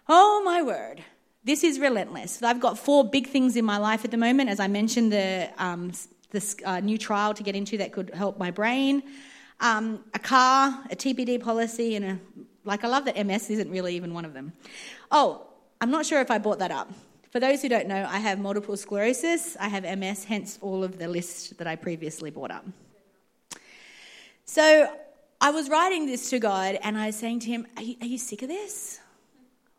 Oh, 0.07 0.41
my 0.43 0.61
word. 0.61 1.03
This 1.43 1.63
is 1.63 1.79
relentless. 1.79 2.41
I've 2.43 2.59
got 2.59 2.77
four 2.77 3.03
big 3.09 3.27
things 3.27 3.55
in 3.55 3.65
my 3.65 3.77
life 3.77 4.05
at 4.05 4.11
the 4.11 4.17
moment. 4.17 4.49
As 4.49 4.59
I 4.59 4.67
mentioned, 4.67 5.11
the, 5.11 5.49
um, 5.57 5.91
this 6.31 6.55
uh, 6.65 6.79
new 6.79 6.97
trial 6.97 7.33
to 7.33 7.43
get 7.43 7.55
into 7.55 7.77
that 7.77 7.91
could 7.93 8.11
help 8.13 8.37
my 8.37 8.51
brain. 8.51 9.03
um, 9.59 10.03
a 10.13 10.19
car, 10.19 10.83
a 10.91 10.95
TPD 10.95 11.41
policy, 11.41 11.95
and 11.95 12.05
a 12.05 12.19
like. 12.63 12.83
I 12.83 12.87
love 12.87 13.05
that 13.05 13.23
MS 13.25 13.49
isn't 13.49 13.69
really 13.71 13.95
even 13.95 14.13
one 14.13 14.25
of 14.25 14.33
them. 14.33 14.53
Oh, 15.11 15.46
I'm 15.79 15.91
not 15.91 16.05
sure 16.05 16.21
if 16.21 16.31
I 16.31 16.39
brought 16.39 16.59
that 16.59 16.71
up. 16.71 16.91
For 17.29 17.39
those 17.39 17.61
who 17.61 17.69
don't 17.69 17.87
know, 17.87 18.07
I 18.09 18.17
have 18.17 18.39
multiple 18.39 18.75
sclerosis. 18.75 19.55
I 19.59 19.67
have 19.67 19.83
MS, 19.83 20.23
hence 20.23 20.57
all 20.61 20.83
of 20.83 20.97
the 20.97 21.07
list 21.07 21.57
that 21.59 21.67
I 21.67 21.75
previously 21.75 22.31
brought 22.31 22.51
up. 22.51 22.65
So 24.45 24.91
I 25.39 25.51
was 25.51 25.69
writing 25.69 26.07
this 26.07 26.31
to 26.31 26.39
God, 26.39 26.79
and 26.81 26.97
I 26.97 27.07
was 27.07 27.15
saying 27.15 27.41
to 27.41 27.47
Him, 27.47 27.67
"Are 27.75 27.83
you, 27.83 27.95
are 28.01 28.07
you 28.07 28.17
sick 28.17 28.41
of 28.41 28.47
this?" 28.47 28.99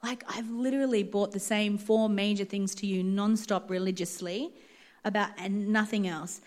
Like, 0.05 0.23
I've 0.29 0.49
literally 0.51 1.03
brought 1.03 1.33
the 1.33 1.41
same 1.41 1.79
four 1.79 2.09
major 2.09 2.45
things 2.45 2.77
to 2.77 2.87
you 2.87 3.03
nonstop 3.03 3.69
religiously 3.69 4.53
about 5.05 5.31
and 5.37 5.71
nothing 5.71 6.07
else. 6.07 6.41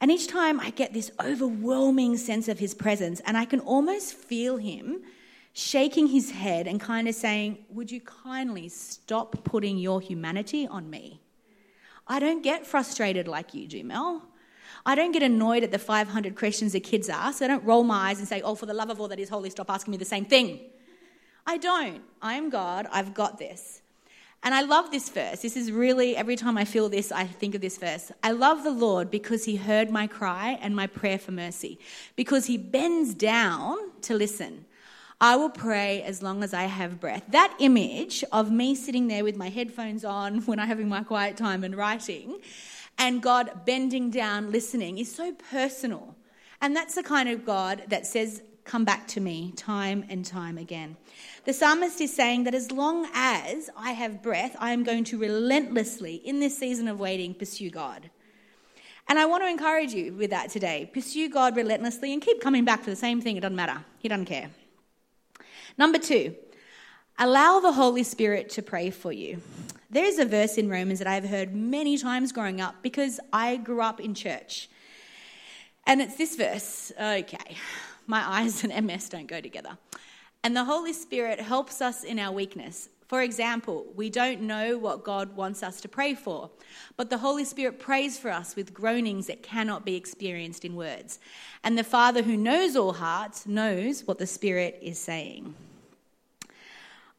And 0.00 0.10
each 0.12 0.28
time 0.28 0.60
I 0.60 0.70
get 0.70 0.92
this 0.92 1.10
overwhelming 1.18 2.16
sense 2.16 2.46
of 2.46 2.60
his 2.60 2.74
presence, 2.74 3.20
and 3.26 3.36
I 3.36 3.44
can 3.44 3.58
almost 3.58 4.14
feel 4.14 4.58
him 4.58 5.02
shaking 5.54 6.08
his 6.08 6.32
head 6.32 6.66
and 6.66 6.80
kind 6.80 7.08
of 7.08 7.14
saying, 7.14 7.64
Would 7.70 7.90
you 7.90 8.00
kindly 8.00 8.68
stop 8.68 9.44
putting 9.44 9.78
your 9.78 10.00
humanity 10.00 10.66
on 10.66 10.90
me? 10.90 11.22
I 12.06 12.18
don't 12.18 12.42
get 12.42 12.66
frustrated 12.66 13.26
like 13.26 13.54
you 13.54 13.66
do, 13.66 13.82
Mel. 13.82 14.22
I 14.84 14.94
don't 14.94 15.12
get 15.12 15.22
annoyed 15.22 15.62
at 15.62 15.70
the 15.70 15.78
500 15.78 16.36
questions 16.36 16.72
the 16.72 16.80
kids 16.80 17.08
ask. 17.08 17.40
I 17.40 17.46
don't 17.46 17.64
roll 17.64 17.84
my 17.84 18.10
eyes 18.10 18.18
and 18.18 18.28
say, 18.28 18.42
Oh, 18.42 18.54
for 18.54 18.66
the 18.66 18.74
love 18.74 18.90
of 18.90 19.00
all 19.00 19.08
that 19.08 19.18
is 19.18 19.30
holy, 19.30 19.48
stop 19.48 19.70
asking 19.70 19.92
me 19.92 19.96
the 19.96 20.04
same 20.04 20.26
thing. 20.26 20.60
I 21.46 21.56
don't. 21.56 22.02
I 22.20 22.34
am 22.34 22.50
God. 22.50 22.86
I've 22.90 23.14
got 23.14 23.38
this. 23.38 23.80
And 24.42 24.54
I 24.54 24.60
love 24.60 24.90
this 24.90 25.08
verse. 25.08 25.40
This 25.40 25.56
is 25.56 25.72
really, 25.72 26.16
every 26.16 26.36
time 26.36 26.58
I 26.58 26.66
feel 26.66 26.90
this, 26.90 27.10
I 27.10 27.24
think 27.24 27.54
of 27.54 27.62
this 27.62 27.78
verse. 27.78 28.12
I 28.22 28.32
love 28.32 28.62
the 28.62 28.70
Lord 28.70 29.10
because 29.10 29.44
he 29.44 29.56
heard 29.56 29.90
my 29.90 30.06
cry 30.06 30.58
and 30.60 30.76
my 30.76 30.86
prayer 30.86 31.18
for 31.18 31.32
mercy, 31.32 31.78
because 32.14 32.44
he 32.44 32.58
bends 32.58 33.14
down 33.14 33.78
to 34.02 34.14
listen. 34.14 34.66
I 35.20 35.36
will 35.36 35.50
pray 35.50 36.02
as 36.02 36.22
long 36.22 36.42
as 36.42 36.52
I 36.52 36.64
have 36.64 37.00
breath. 37.00 37.24
That 37.28 37.54
image 37.58 38.24
of 38.32 38.50
me 38.50 38.74
sitting 38.74 39.08
there 39.08 39.24
with 39.24 39.36
my 39.36 39.48
headphones 39.48 40.04
on 40.04 40.40
when 40.46 40.58
I'm 40.58 40.68
having 40.68 40.88
my 40.88 41.02
quiet 41.02 41.36
time 41.36 41.64
and 41.64 41.76
writing, 41.76 42.40
and 42.98 43.22
God 43.22 43.64
bending 43.64 44.10
down, 44.10 44.52
listening, 44.52 44.98
is 44.98 45.14
so 45.14 45.32
personal. 45.50 46.16
And 46.60 46.74
that's 46.74 46.94
the 46.94 47.02
kind 47.02 47.28
of 47.28 47.44
God 47.44 47.84
that 47.88 48.06
says, 48.06 48.42
Come 48.64 48.86
back 48.86 49.06
to 49.08 49.20
me 49.20 49.52
time 49.56 50.06
and 50.08 50.24
time 50.24 50.56
again. 50.56 50.96
The 51.44 51.52
psalmist 51.52 52.00
is 52.00 52.14
saying 52.14 52.44
that 52.44 52.54
as 52.54 52.72
long 52.72 53.06
as 53.12 53.68
I 53.76 53.92
have 53.92 54.22
breath, 54.22 54.56
I 54.58 54.72
am 54.72 54.84
going 54.84 55.04
to 55.04 55.18
relentlessly, 55.18 56.14
in 56.14 56.40
this 56.40 56.56
season 56.56 56.88
of 56.88 56.98
waiting, 56.98 57.34
pursue 57.34 57.68
God. 57.68 58.08
And 59.06 59.18
I 59.18 59.26
want 59.26 59.42
to 59.42 59.48
encourage 59.48 59.92
you 59.92 60.14
with 60.14 60.30
that 60.30 60.48
today. 60.48 60.88
Pursue 60.94 61.28
God 61.28 61.56
relentlessly 61.56 62.14
and 62.14 62.22
keep 62.22 62.40
coming 62.40 62.64
back 62.64 62.82
for 62.82 62.88
the 62.88 62.96
same 62.96 63.20
thing. 63.20 63.36
It 63.36 63.40
doesn't 63.40 63.54
matter, 63.54 63.84
He 63.98 64.08
doesn't 64.08 64.24
care. 64.24 64.48
Number 65.76 65.98
two, 65.98 66.34
allow 67.18 67.60
the 67.60 67.72
Holy 67.72 68.02
Spirit 68.02 68.50
to 68.50 68.62
pray 68.62 68.90
for 68.90 69.12
you. 69.12 69.40
There 69.90 70.04
is 70.04 70.18
a 70.18 70.24
verse 70.24 70.58
in 70.58 70.68
Romans 70.68 70.98
that 70.98 71.08
I've 71.08 71.28
heard 71.28 71.54
many 71.54 71.98
times 71.98 72.32
growing 72.32 72.60
up 72.60 72.76
because 72.82 73.20
I 73.32 73.56
grew 73.56 73.80
up 73.80 74.00
in 74.00 74.14
church. 74.14 74.68
And 75.86 76.00
it's 76.00 76.16
this 76.16 76.36
verse. 76.36 76.92
Okay, 77.00 77.56
my 78.06 78.22
eyes 78.26 78.64
and 78.68 78.86
MS 78.86 79.08
don't 79.08 79.26
go 79.26 79.40
together. 79.40 79.78
And 80.42 80.56
the 80.56 80.64
Holy 80.64 80.92
Spirit 80.92 81.40
helps 81.40 81.80
us 81.80 82.04
in 82.04 82.18
our 82.18 82.32
weakness. 82.32 82.88
For 83.06 83.22
example, 83.22 83.86
we 83.94 84.08
don't 84.08 84.42
know 84.42 84.78
what 84.78 85.04
God 85.04 85.36
wants 85.36 85.62
us 85.62 85.80
to 85.82 85.88
pray 85.88 86.14
for, 86.14 86.50
but 86.96 87.10
the 87.10 87.18
Holy 87.18 87.44
Spirit 87.44 87.78
prays 87.78 88.18
for 88.18 88.30
us 88.30 88.56
with 88.56 88.72
groanings 88.72 89.26
that 89.26 89.42
cannot 89.42 89.84
be 89.84 89.94
experienced 89.94 90.64
in 90.64 90.74
words. 90.74 91.18
And 91.62 91.76
the 91.76 91.84
Father 91.84 92.22
who 92.22 92.36
knows 92.36 92.76
all 92.76 92.94
hearts 92.94 93.46
knows 93.46 94.04
what 94.06 94.18
the 94.18 94.26
Spirit 94.26 94.78
is 94.80 94.98
saying. 94.98 95.54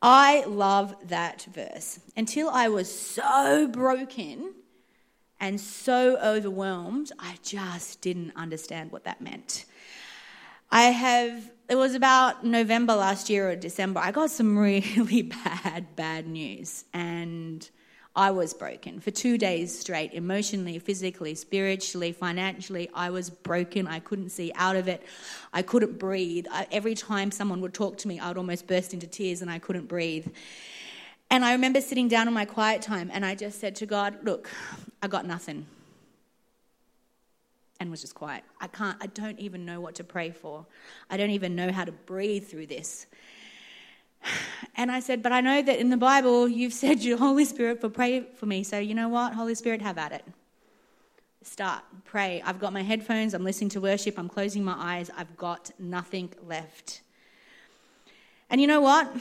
I 0.02 0.44
love 0.46 0.96
that 1.08 1.48
verse. 1.52 2.00
Until 2.18 2.50
I 2.50 2.68
was 2.68 2.94
so 2.94 3.68
broken 3.68 4.54
and 5.40 5.60
so 5.60 6.18
overwhelmed, 6.18 7.12
I 7.20 7.36
just 7.44 8.02
didn't 8.02 8.34
understand 8.36 8.92
what 8.92 9.04
that 9.04 9.22
meant. 9.22 9.66
I 10.72 10.84
have, 10.86 11.52
it 11.70 11.76
was 11.76 11.96
about 11.96 12.46
November 12.46 12.96
last 12.96 13.30
year 13.30 13.50
or 13.50 13.56
December, 13.56 14.00
I 14.00 14.12
got 14.12 14.32
some 14.32 14.58
really 14.58 15.22
bad, 15.24 15.96
bad 15.96 16.28
news. 16.28 16.86
And 16.94 17.68
I 18.18 18.32
was 18.32 18.54
broken 18.54 19.02
for 19.02 19.12
two 19.12 19.38
days 19.38 19.78
straight, 19.78 20.14
emotionally, 20.14 20.80
physically, 20.80 21.36
spiritually, 21.36 22.14
financially. 22.14 22.90
I 22.94 23.10
was 23.10 23.30
broken. 23.30 23.88
I 23.88 24.00
couldn't 24.00 24.30
see 24.30 24.54
out 24.56 24.78
of 24.78 24.88
it. 24.88 25.04
I 25.52 25.62
couldn't 25.62 26.00
breathe. 26.00 26.46
I, 26.50 26.66
every 26.72 26.96
time 26.96 27.30
someone 27.30 27.60
would 27.60 27.74
talk 27.74 27.98
to 28.00 28.08
me, 28.08 28.20
I 28.20 28.30
would 28.30 28.38
almost 28.38 28.68
burst 28.68 28.94
into 28.94 29.06
tears 29.06 29.42
and 29.42 29.52
I 29.52 29.60
couldn't 29.60 29.88
breathe. 29.88 30.28
And 31.30 31.44
I 31.44 31.54
remember 31.54 31.82
sitting 31.82 32.08
down 32.08 32.30
in 32.30 32.34
my 32.34 32.46
quiet 32.46 32.82
time 32.82 33.10
and 33.12 33.26
I 33.26 33.36
just 33.36 33.60
said 33.60 33.76
to 33.78 33.86
God, 33.86 34.18
Look, 34.24 34.50
I 35.02 35.08
got 35.08 35.26
nothing 35.26 35.66
and 37.80 37.92
was 37.92 38.02
just 38.02 38.16
quiet. 38.16 38.44
I 38.60 38.68
can't, 38.68 38.98
I 39.02 39.08
don't 39.08 39.40
even 39.40 39.66
know 39.66 39.80
what 39.80 39.96
to 39.96 40.04
pray 40.04 40.32
for. 40.32 40.66
I 41.10 41.18
don't 41.18 41.32
even 41.32 41.56
know 41.56 41.72
how 41.72 41.86
to 41.86 41.92
breathe 41.92 42.48
through 42.48 42.68
this. 42.68 43.08
And 44.76 44.92
I 44.92 45.00
said, 45.00 45.22
But 45.22 45.32
I 45.32 45.42
know 45.42 45.62
that 45.62 45.80
in 45.80 45.90
the 45.90 45.98
Bible 45.98 46.48
you've 46.48 46.74
said 46.74 47.04
your 47.04 47.18
Holy 47.18 47.46
Spirit 47.46 47.80
for 47.80 47.90
pray 47.90 48.22
for 48.22 48.46
me. 48.46 48.64
So 48.64 48.80
you 48.80 48.96
know 48.96 49.08
what? 49.08 49.34
Holy 49.34 49.56
Spirit, 49.56 49.82
have 49.82 49.98
at 49.98 50.12
it. 50.12 50.26
Start, 51.44 51.84
pray. 52.06 52.42
I've 52.44 52.60
got 52.60 52.74
my 52.74 52.82
headphones, 52.82 53.36
I'm 53.36 53.44
listening 53.44 53.70
to 53.70 53.82
worship, 53.82 54.18
I'm 54.18 54.28
closing 54.28 54.64
my 54.64 54.76
eyes, 54.78 55.12
I've 55.16 55.38
got 55.38 55.70
nothing 55.78 56.34
left. 56.44 57.02
And 58.50 58.60
you 58.60 58.66
know 58.66 58.82
what? 58.82 59.16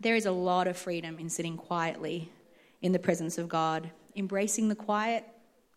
There 0.00 0.14
is 0.14 0.26
a 0.26 0.30
lot 0.30 0.68
of 0.68 0.76
freedom 0.76 1.18
in 1.18 1.28
sitting 1.28 1.56
quietly 1.56 2.30
in 2.82 2.92
the 2.92 3.00
presence 3.00 3.36
of 3.36 3.48
God, 3.48 3.90
embracing 4.14 4.68
the 4.68 4.76
quiet, 4.76 5.24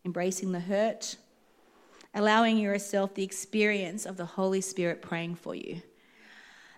embracing 0.05 0.51
the 0.51 0.59
hurt, 0.59 1.15
allowing 2.13 2.57
yourself 2.57 3.13
the 3.13 3.23
experience 3.23 4.05
of 4.05 4.17
the 4.17 4.25
Holy 4.25 4.61
Spirit 4.61 5.01
praying 5.01 5.35
for 5.35 5.55
you. 5.55 5.81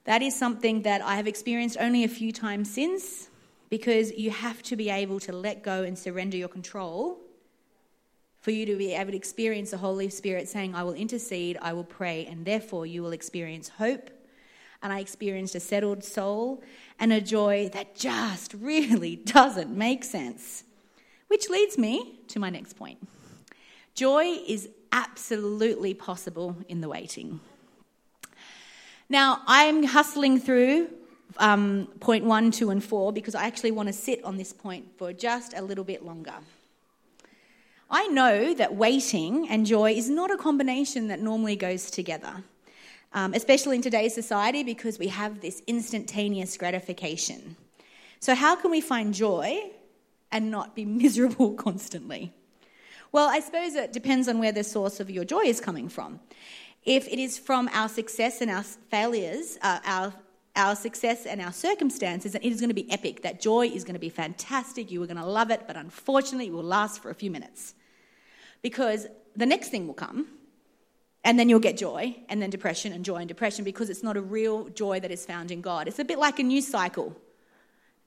That 0.06 0.22
is 0.22 0.36
something 0.36 0.82
that 0.82 1.02
I 1.02 1.16
have 1.16 1.28
experienced 1.28 1.78
only 1.80 2.04
a 2.04 2.10
few 2.10 2.32
times 2.32 2.72
since 2.72 3.30
because 3.70 4.12
you 4.12 4.32
have 4.32 4.62
to 4.64 4.76
be 4.76 4.90
able 4.90 5.20
to 5.22 5.32
let 5.32 5.64
go 5.64 5.84
and 5.84 5.98
surrender 5.98 6.38
your 6.38 6.50
control 6.50 7.20
for 8.42 8.52
you 8.52 8.66
to 8.66 8.76
be 8.76 8.94
able 8.94 9.12
to 9.12 9.18
experience 9.18 9.72
the 9.72 9.78
Holy 9.78 10.10
Spirit 10.10 10.50
saying, 10.50 10.74
I 10.74 10.84
will 10.84 10.94
intercede, 10.94 11.58
I 11.62 11.74
will 11.74 11.84
pray, 11.84 12.26
and 12.26 12.44
therefore 12.44 12.88
you 12.88 13.04
will 13.04 13.12
experience 13.12 13.70
hope. 13.70 14.10
And 14.82 14.92
I 14.92 15.00
experienced 15.00 15.54
a 15.54 15.60
settled 15.60 16.04
soul 16.04 16.64
and 17.00 17.14
a 17.14 17.22
joy 17.22 17.70
that 17.74 17.96
just 17.96 18.56
really 18.56 19.16
doesn't 19.26 19.70
make 19.70 20.04
sense. 20.04 20.64
Which 21.28 21.50
leads 21.50 21.78
me 21.78 22.20
to 22.30 22.40
my 22.40 22.50
next 22.50 22.74
point. 22.74 23.08
Joy 23.94 24.40
is 24.48 24.70
absolutely 24.92 25.94
possible 25.94 26.56
in 26.68 26.82
the 26.82 26.90
waiting. 26.90 27.40
Now, 29.10 29.42
I'm 29.46 29.84
hustling 29.84 30.40
through 30.40 30.90
um, 31.38 31.88
point 32.00 32.26
one, 32.26 32.52
two, 32.52 32.70
and 32.70 32.84
four 32.84 33.12
because 33.12 33.36
I 33.36 33.46
actually 33.46 33.72
want 33.72 33.88
to 33.88 33.94
sit 33.94 34.24
on 34.24 34.38
this 34.38 34.54
point 34.54 34.86
for 34.98 35.14
just 35.14 35.54
a 35.54 35.62
little 35.62 35.84
bit 35.84 36.04
longer. 36.06 36.36
I 37.90 38.08
know 38.08 38.54
that 38.54 38.76
waiting 38.76 39.50
and 39.50 39.66
joy 39.66 39.92
is 39.92 40.10
not 40.10 40.32
a 40.32 40.38
combination 40.38 41.10
that 41.10 41.20
normally 41.20 41.58
goes 41.58 41.92
together, 41.92 42.44
um, 43.14 43.34
especially 43.34 43.76
in 43.76 43.82
today's 43.82 44.14
society 44.14 44.64
because 44.64 44.98
we 44.98 45.10
have 45.10 45.42
this 45.42 45.62
instantaneous 45.68 46.56
gratification. 46.56 47.58
So, 48.22 48.34
how 48.34 48.56
can 48.56 48.72
we 48.72 48.80
find 48.80 49.14
joy 49.14 49.72
and 50.32 50.50
not 50.50 50.74
be 50.74 50.86
miserable 51.04 51.54
constantly? 51.54 52.32
Well, 53.12 53.28
I 53.30 53.42
suppose 53.42 53.76
it 53.76 53.92
depends 53.92 54.28
on 54.28 54.40
where 54.40 54.52
the 54.52 54.64
source 54.64 55.00
of 55.00 55.10
your 55.10 55.26
joy 55.26 55.42
is 55.42 55.60
coming 55.60 55.90
from. 55.90 56.20
If 56.84 57.08
it 57.08 57.20
is 57.20 57.38
from 57.38 57.70
our 57.74 57.90
success 57.90 58.42
and 58.42 58.50
our 58.50 58.64
failures, 58.64 59.58
uh, 59.62 59.80
our 59.86 60.14
our 60.56 60.76
success 60.76 61.26
and 61.26 61.42
our 61.42 61.52
circumstances, 61.52 62.36
and 62.36 62.44
it 62.44 62.52
is 62.52 62.60
going 62.60 62.70
to 62.70 62.76
be 62.76 62.92
epic. 62.92 63.22
That 63.22 63.40
joy 63.40 63.68
is 63.68 63.84
going 63.84 63.94
to 63.94 64.00
be 64.00 64.10
fantastic. 64.10 64.92
You 64.92 65.02
are 65.02 65.08
going 65.08 65.18
to 65.18 65.26
love 65.26 65.50
it, 65.50 65.62
but 65.66 65.78
unfortunately, 65.78 66.48
it 66.48 66.54
will 66.54 66.64
last 66.64 67.02
for 67.02 67.10
a 67.10 67.16
few 67.16 67.32
minutes. 67.32 67.74
Because 68.62 69.08
the 69.36 69.46
next 69.46 69.70
thing 69.70 69.88
will 69.88 69.94
come, 69.94 70.28
and 71.24 71.40
then 71.40 71.48
you'll 71.48 71.60
get 71.60 71.78
joy, 71.78 72.18
and 72.28 72.42
then 72.42 72.50
depression, 72.50 72.92
and 72.92 73.06
joy 73.06 73.18
and 73.18 73.28
depression, 73.28 73.64
because 73.64 73.90
it's 73.90 74.04
not 74.04 74.18
a 74.18 74.22
real 74.22 74.68
joy 74.70 75.00
that 75.00 75.12
is 75.12 75.26
found 75.26 75.52
in 75.52 75.62
God. 75.62 75.88
It's 75.88 76.00
a 76.00 76.06
bit 76.06 76.20
like 76.20 76.40
a 76.40 76.44
news 76.44 76.68
cycle. 76.68 77.16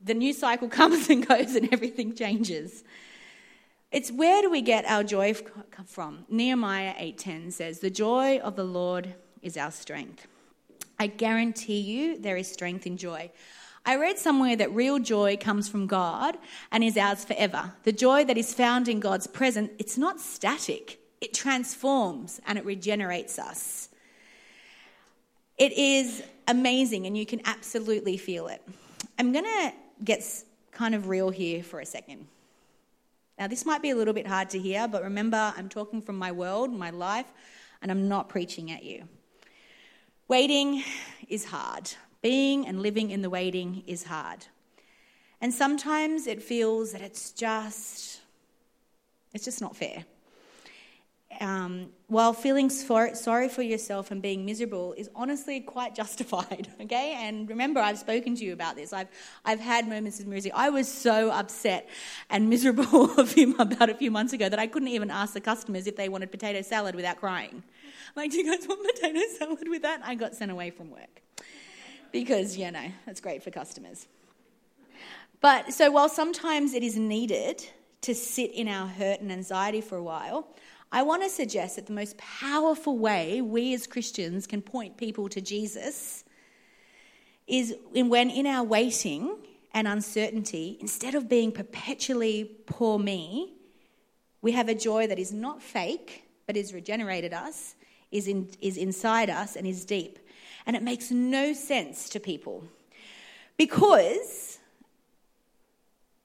The 0.03 0.15
news 0.15 0.39
cycle 0.39 0.69
comes 0.81 1.09
and 1.09 1.27
goes, 1.27 1.55
and 1.55 1.73
everything 1.73 2.15
changes. 2.15 2.85
It's 3.95 4.11
where 4.11 4.43
do 4.43 4.51
we 4.51 4.61
get 4.61 4.85
our 4.87 5.05
joy 5.05 5.37
from? 5.87 6.27
Nehemiah 6.29 6.95
8:10 6.99 7.53
says, 7.53 7.79
"The 7.79 7.91
joy 7.91 8.39
of 8.39 8.57
the 8.57 8.65
Lord 8.65 9.15
is 9.41 9.57
our 9.57 9.71
strength." 9.71 10.27
I 10.99 11.07
guarantee 11.07 11.79
you 11.79 12.19
there 12.19 12.37
is 12.37 12.51
strength 12.51 12.89
in 12.89 12.97
joy. 12.97 13.31
I 13.87 13.95
read 13.95 14.19
somewhere 14.19 14.57
that 14.57 14.75
real 14.75 14.99
joy 14.99 15.37
comes 15.37 15.69
from 15.69 15.87
God 15.87 16.39
and 16.73 16.83
is 16.83 16.97
ours 16.97 17.25
forever. 17.25 17.75
The 17.85 17.93
joy 17.93 18.25
that 18.25 18.37
is 18.37 18.53
found 18.53 18.89
in 18.89 18.99
God's 18.99 19.29
presence, 19.29 19.71
it's 19.79 19.97
not 19.97 20.21
static. 20.21 20.99
It 21.21 21.33
transforms 21.33 22.41
and 22.49 22.59
it 22.59 22.65
regenerates 22.65 23.39
us. 23.39 23.91
It 25.57 25.73
is 25.73 26.25
amazing, 26.49 27.07
and 27.07 27.17
you 27.17 27.27
can 27.27 27.41
absolutely 27.45 28.17
feel 28.17 28.49
it. 28.49 28.61
I'm 29.21 29.31
going 29.31 29.45
to 29.45 29.73
get 30.03 30.21
kind 30.73 30.97
of 30.97 31.07
real 31.07 31.31
here 31.31 31.63
for 31.63 31.79
a 31.79 31.87
second. 31.87 32.27
Now, 33.39 33.49
this 33.49 33.67
might 33.67 33.83
be 33.83 33.91
a 33.91 33.97
little 33.97 34.15
bit 34.15 34.27
hard 34.27 34.51
to 34.51 34.59
hear, 34.59 34.87
but 34.87 35.03
remember, 35.03 35.53
I'm 35.57 35.69
talking 35.69 36.01
from 36.01 36.17
my 36.17 36.31
world, 36.31 36.73
my 36.73 36.91
life, 36.91 37.33
and 37.83 37.91
I'm 37.91 38.09
not 38.09 38.29
preaching 38.29 38.71
at 38.71 38.85
you. 38.85 39.09
Waiting 40.29 40.85
is 41.29 41.45
hard. 41.45 41.91
Being 42.23 42.67
and 42.67 42.81
living 42.81 43.11
in 43.11 43.23
the 43.23 43.31
waiting 43.31 43.83
is 43.87 44.05
hard. 44.05 44.47
And 45.41 45.53
sometimes 45.53 46.27
it 46.27 46.43
feels 46.43 46.93
that 46.93 47.03
it's 47.03 47.33
just, 47.33 48.21
it's 49.33 49.45
just 49.45 49.61
not 49.61 49.77
fair 49.77 50.05
um, 51.41 51.91
while 52.07 52.33
feeling 52.33 52.71
sorry 52.71 53.49
for 53.49 53.63
yourself 53.63 54.11
and 54.11 54.21
being 54.21 54.45
miserable 54.45 54.95
is 54.97 55.11
honestly 55.15 55.61
quite 55.61 55.95
justified, 56.03 56.69
okay? 56.81 57.15
And 57.19 57.49
remember, 57.49 57.81
I've 57.81 57.99
spoken 57.99 58.35
to 58.37 58.45
you 58.45 58.53
about 58.53 58.77
this. 58.77 58.93
I've, 58.93 59.09
I've 59.45 59.61
had 59.61 59.89
moments 59.89 60.21
of 60.21 60.27
misery. 60.27 60.53
I 60.53 60.71
was 60.71 60.87
so 60.87 61.31
upset 61.31 61.89
and 62.31 62.49
miserable 62.51 63.13
a 63.19 63.27
few, 63.27 63.57
about 63.57 63.91
a 63.91 63.95
few 63.95 64.11
months 64.11 64.33
ago 64.33 64.49
that 64.49 64.59
I 64.59 64.67
couldn't 64.67 64.89
even 64.89 65.11
ask 65.11 65.35
the 65.35 65.41
customers 65.41 65.87
if 65.87 65.97
they 65.97 66.09
wanted 66.09 66.31
potato 66.31 66.63
salad 66.63 66.95
without 66.95 67.19
crying. 67.19 67.63
Like, 68.17 68.31
do 68.31 68.39
you 68.39 68.45
guys 68.45 68.67
want 68.69 68.85
potato 68.95 69.21
salad 69.39 69.69
with 69.69 69.83
that? 69.83 70.01
I 70.05 70.15
got 70.15 70.35
sent 70.35 70.51
away 70.51 70.71
from 70.71 70.91
work 70.91 71.23
because, 72.13 72.57
you 72.57 72.71
know, 72.71 72.93
that's 73.07 73.21
great 73.21 73.43
for 73.43 73.51
customers. 73.51 74.07
But 75.41 75.75
so 75.75 75.91
while 75.91 76.09
sometimes 76.09 76.75
it 76.75 76.83
is 76.83 76.97
needed 76.97 77.67
to 78.03 78.15
sit 78.15 78.53
in 78.53 78.69
our 78.69 78.87
hurt 78.87 79.21
and 79.21 79.33
anxiety 79.33 79.81
for 79.81 79.97
a 79.99 80.03
while, 80.03 80.47
I 80.95 81.03
want 81.03 81.25
to 81.25 81.29
suggest 81.29 81.75
that 81.75 81.87
the 81.87 81.93
most 81.93 82.17
powerful 82.19 82.97
way 82.97 83.41
we 83.41 83.75
as 83.75 83.85
Christians 83.85 84.47
can 84.47 84.63
point 84.63 84.97
people 84.97 85.29
to 85.31 85.41
Jesus 85.41 86.23
is 87.49 87.75
when 87.93 88.31
in 88.31 88.47
our 88.47 88.63
waiting 88.63 89.39
and 89.73 89.89
uncertainty, 89.89 90.79
instead 90.81 91.17
of 91.17 91.29
being 91.29 91.51
perpetually 91.51 92.45
poor 92.67 93.01
me, 93.01 93.55
we 94.41 94.53
have 94.53 94.69
a 94.69 94.75
joy 94.75 95.09
that 95.09 95.19
is 95.19 95.33
not 95.33 95.61
fake, 95.61 96.29
but 96.47 96.57
is 96.57 96.73
regenerated 96.73 97.35
us, 97.35 97.75
is, 98.13 98.29
in, 98.29 98.51
is 98.61 98.77
inside 98.77 99.31
us, 99.31 99.57
and 99.57 99.67
is 99.67 99.85
deep. 99.85 100.21
And 100.65 100.77
it 100.77 100.83
makes 100.85 101.11
no 101.11 101.55
sense 101.55 102.09
to 102.11 102.21
people. 102.21 102.63
Because 103.57 104.61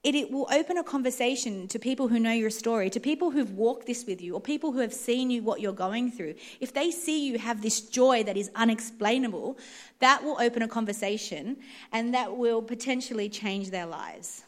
it, 0.04 0.16
it, 0.16 0.32
will 0.32 0.48
open 0.52 0.78
a 0.78 0.84
conversation 0.84 1.68
to 1.68 1.78
people 1.78 2.08
who 2.08 2.20
know 2.20 2.32
your 2.32 2.50
story, 2.50 2.90
to 2.90 3.00
people 3.02 3.32
who've 3.32 3.52
walked 3.52 3.86
this 3.86 4.06
with 4.06 4.22
you, 4.22 4.34
or 4.34 4.40
people 4.40 4.72
who 4.72 4.80
have 4.80 4.94
seen 4.94 5.30
you 5.30 5.44
what 5.44 5.60
you're 5.60 5.74
going 5.74 6.10
through. 6.10 6.36
If 6.62 6.74
they 6.74 6.90
see 6.90 7.26
you 7.26 7.38
have 7.38 7.62
this 7.62 7.82
joy 7.82 8.24
that 8.24 8.38
is 8.38 8.50
unexplainable, 8.56 9.58
that 10.00 10.24
will 10.24 10.40
open 10.40 10.62
a 10.62 10.70
conversation 10.70 11.58
and 11.92 12.14
that 12.14 12.38
will 12.38 12.62
potentially 12.62 13.28
change 13.28 13.72
their 13.72 13.86
lives. 13.86 14.44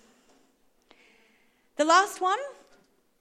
The 1.76 1.86
last 1.86 2.22
one 2.22 2.40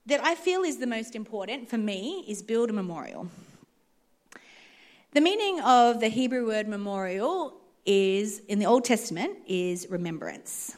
that 0.05 0.23
I 0.23 0.35
feel 0.35 0.61
is 0.61 0.77
the 0.77 0.87
most 0.87 1.15
important 1.15 1.69
for 1.69 1.77
me 1.77 2.23
is 2.27 2.41
build 2.41 2.69
a 2.69 2.73
memorial. 2.73 3.29
The 5.11 5.21
meaning 5.21 5.59
of 5.59 5.99
the 5.99 6.07
Hebrew 6.07 6.47
word 6.47 6.69
memorial 6.69 7.57
is 7.85 8.39
in 8.47 8.59
the 8.59 8.65
Old 8.65 8.85
Testament 8.85 9.37
is 9.47 9.87
remembrance. 9.89 10.77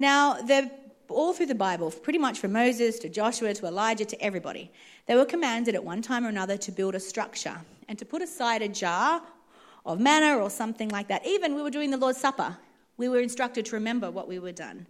Now, 0.00 0.40
they're 0.40 0.70
all 1.08 1.34
through 1.34 1.46
the 1.46 1.54
Bible, 1.54 1.90
pretty 1.90 2.18
much 2.18 2.38
from 2.38 2.52
Moses 2.52 2.98
to 3.00 3.08
Joshua 3.10 3.52
to 3.52 3.66
Elijah 3.66 4.06
to 4.06 4.20
everybody. 4.22 4.72
They 5.06 5.14
were 5.14 5.26
commanded 5.26 5.74
at 5.74 5.84
one 5.84 6.00
time 6.00 6.24
or 6.24 6.28
another 6.28 6.56
to 6.56 6.72
build 6.72 6.94
a 6.94 7.00
structure 7.00 7.60
and 7.86 7.98
to 7.98 8.06
put 8.06 8.22
aside 8.22 8.62
a 8.62 8.68
jar 8.68 9.22
of 9.84 10.00
manna 10.00 10.42
or 10.42 10.48
something 10.48 10.88
like 10.88 11.08
that. 11.08 11.26
Even 11.26 11.54
we 11.54 11.62
were 11.62 11.70
doing 11.70 11.90
the 11.90 11.98
Lord's 11.98 12.18
Supper, 12.18 12.56
we 12.96 13.08
were 13.08 13.20
instructed 13.20 13.66
to 13.66 13.76
remember 13.76 14.10
what 14.10 14.26
we 14.26 14.38
were 14.38 14.52
done. 14.52 14.86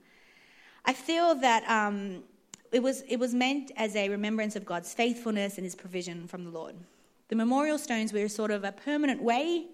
I 0.85 0.93
feel 0.93 1.35
that 1.37 1.69
um, 1.69 2.23
it, 2.71 2.81
was, 2.81 3.03
it 3.09 3.17
was 3.17 3.35
meant 3.35 3.73
as 3.77 3.97
a 3.97 4.09
remembrance 4.09 4.55
of 4.55 4.65
God's 4.65 4.95
faithfulness 4.95 5.57
and 5.57 5.65
his 5.65 5.75
provision 5.75 6.29
from 6.29 6.45
the 6.45 6.51
Lord. 6.51 6.77
The 7.29 7.37
memorial 7.37 7.79
stones 7.79 8.13
were 8.13 8.29
sort 8.29 8.53
of 8.53 8.63
a 8.63 8.73
permanent 8.73 9.23
way 9.23 9.67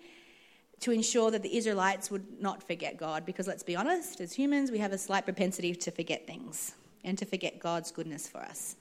to 0.80 0.90
ensure 0.90 1.30
that 1.30 1.42
the 1.42 1.56
Israelites 1.56 2.10
would 2.10 2.40
not 2.40 2.62
forget 2.62 2.96
God. 2.96 3.24
Because 3.24 3.46
let's 3.46 3.62
be 3.62 3.76
honest, 3.76 4.20
as 4.20 4.32
humans, 4.32 4.70
we 4.70 4.78
have 4.78 4.92
a 4.92 4.98
slight 4.98 5.24
propensity 5.24 5.74
to 5.74 5.90
forget 5.90 6.26
things 6.26 6.74
and 7.04 7.16
to 7.18 7.24
forget 7.24 7.58
God's 7.58 7.90
goodness 7.90 8.28
for 8.28 8.38
us. 8.38 8.76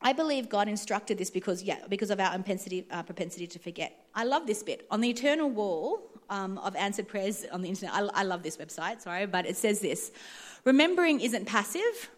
I 0.00 0.12
believe 0.12 0.48
God 0.48 0.68
instructed 0.68 1.18
this 1.18 1.30
because, 1.30 1.62
yeah, 1.62 1.78
because 1.88 2.10
of 2.10 2.20
our 2.20 2.30
propensity, 2.30 2.86
uh, 2.90 3.02
propensity 3.02 3.48
to 3.48 3.58
forget. 3.58 4.06
I 4.14 4.24
love 4.24 4.46
this 4.46 4.62
bit. 4.62 4.86
On 4.90 5.00
the 5.00 5.10
eternal 5.10 5.50
wall 5.50 6.00
um, 6.30 6.58
of 6.58 6.76
answered 6.76 7.08
prayers 7.08 7.44
on 7.50 7.62
the 7.62 7.68
internet, 7.68 7.94
I, 7.94 8.08
I 8.14 8.22
love 8.22 8.44
this 8.44 8.56
website, 8.58 9.00
sorry, 9.00 9.26
but 9.26 9.44
it 9.44 9.56
says 9.56 9.80
this 9.80 10.12
Remembering 10.64 11.20
isn't 11.20 11.46
passive, 11.46 12.10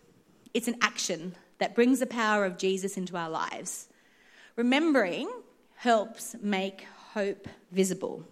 it's 0.53 0.69
an 0.69 0.77
action 0.83 1.35
that 1.59 1.75
brings 1.75 2.01
the 2.01 2.07
power 2.07 2.45
of 2.45 2.59
Jesus 2.59 2.99
into 2.99 3.17
our 3.17 3.31
lives. 3.31 3.89
Remembering 4.57 5.31
helps 5.77 6.37
make 6.43 6.87
hope 7.15 7.49
visible. 7.73 8.25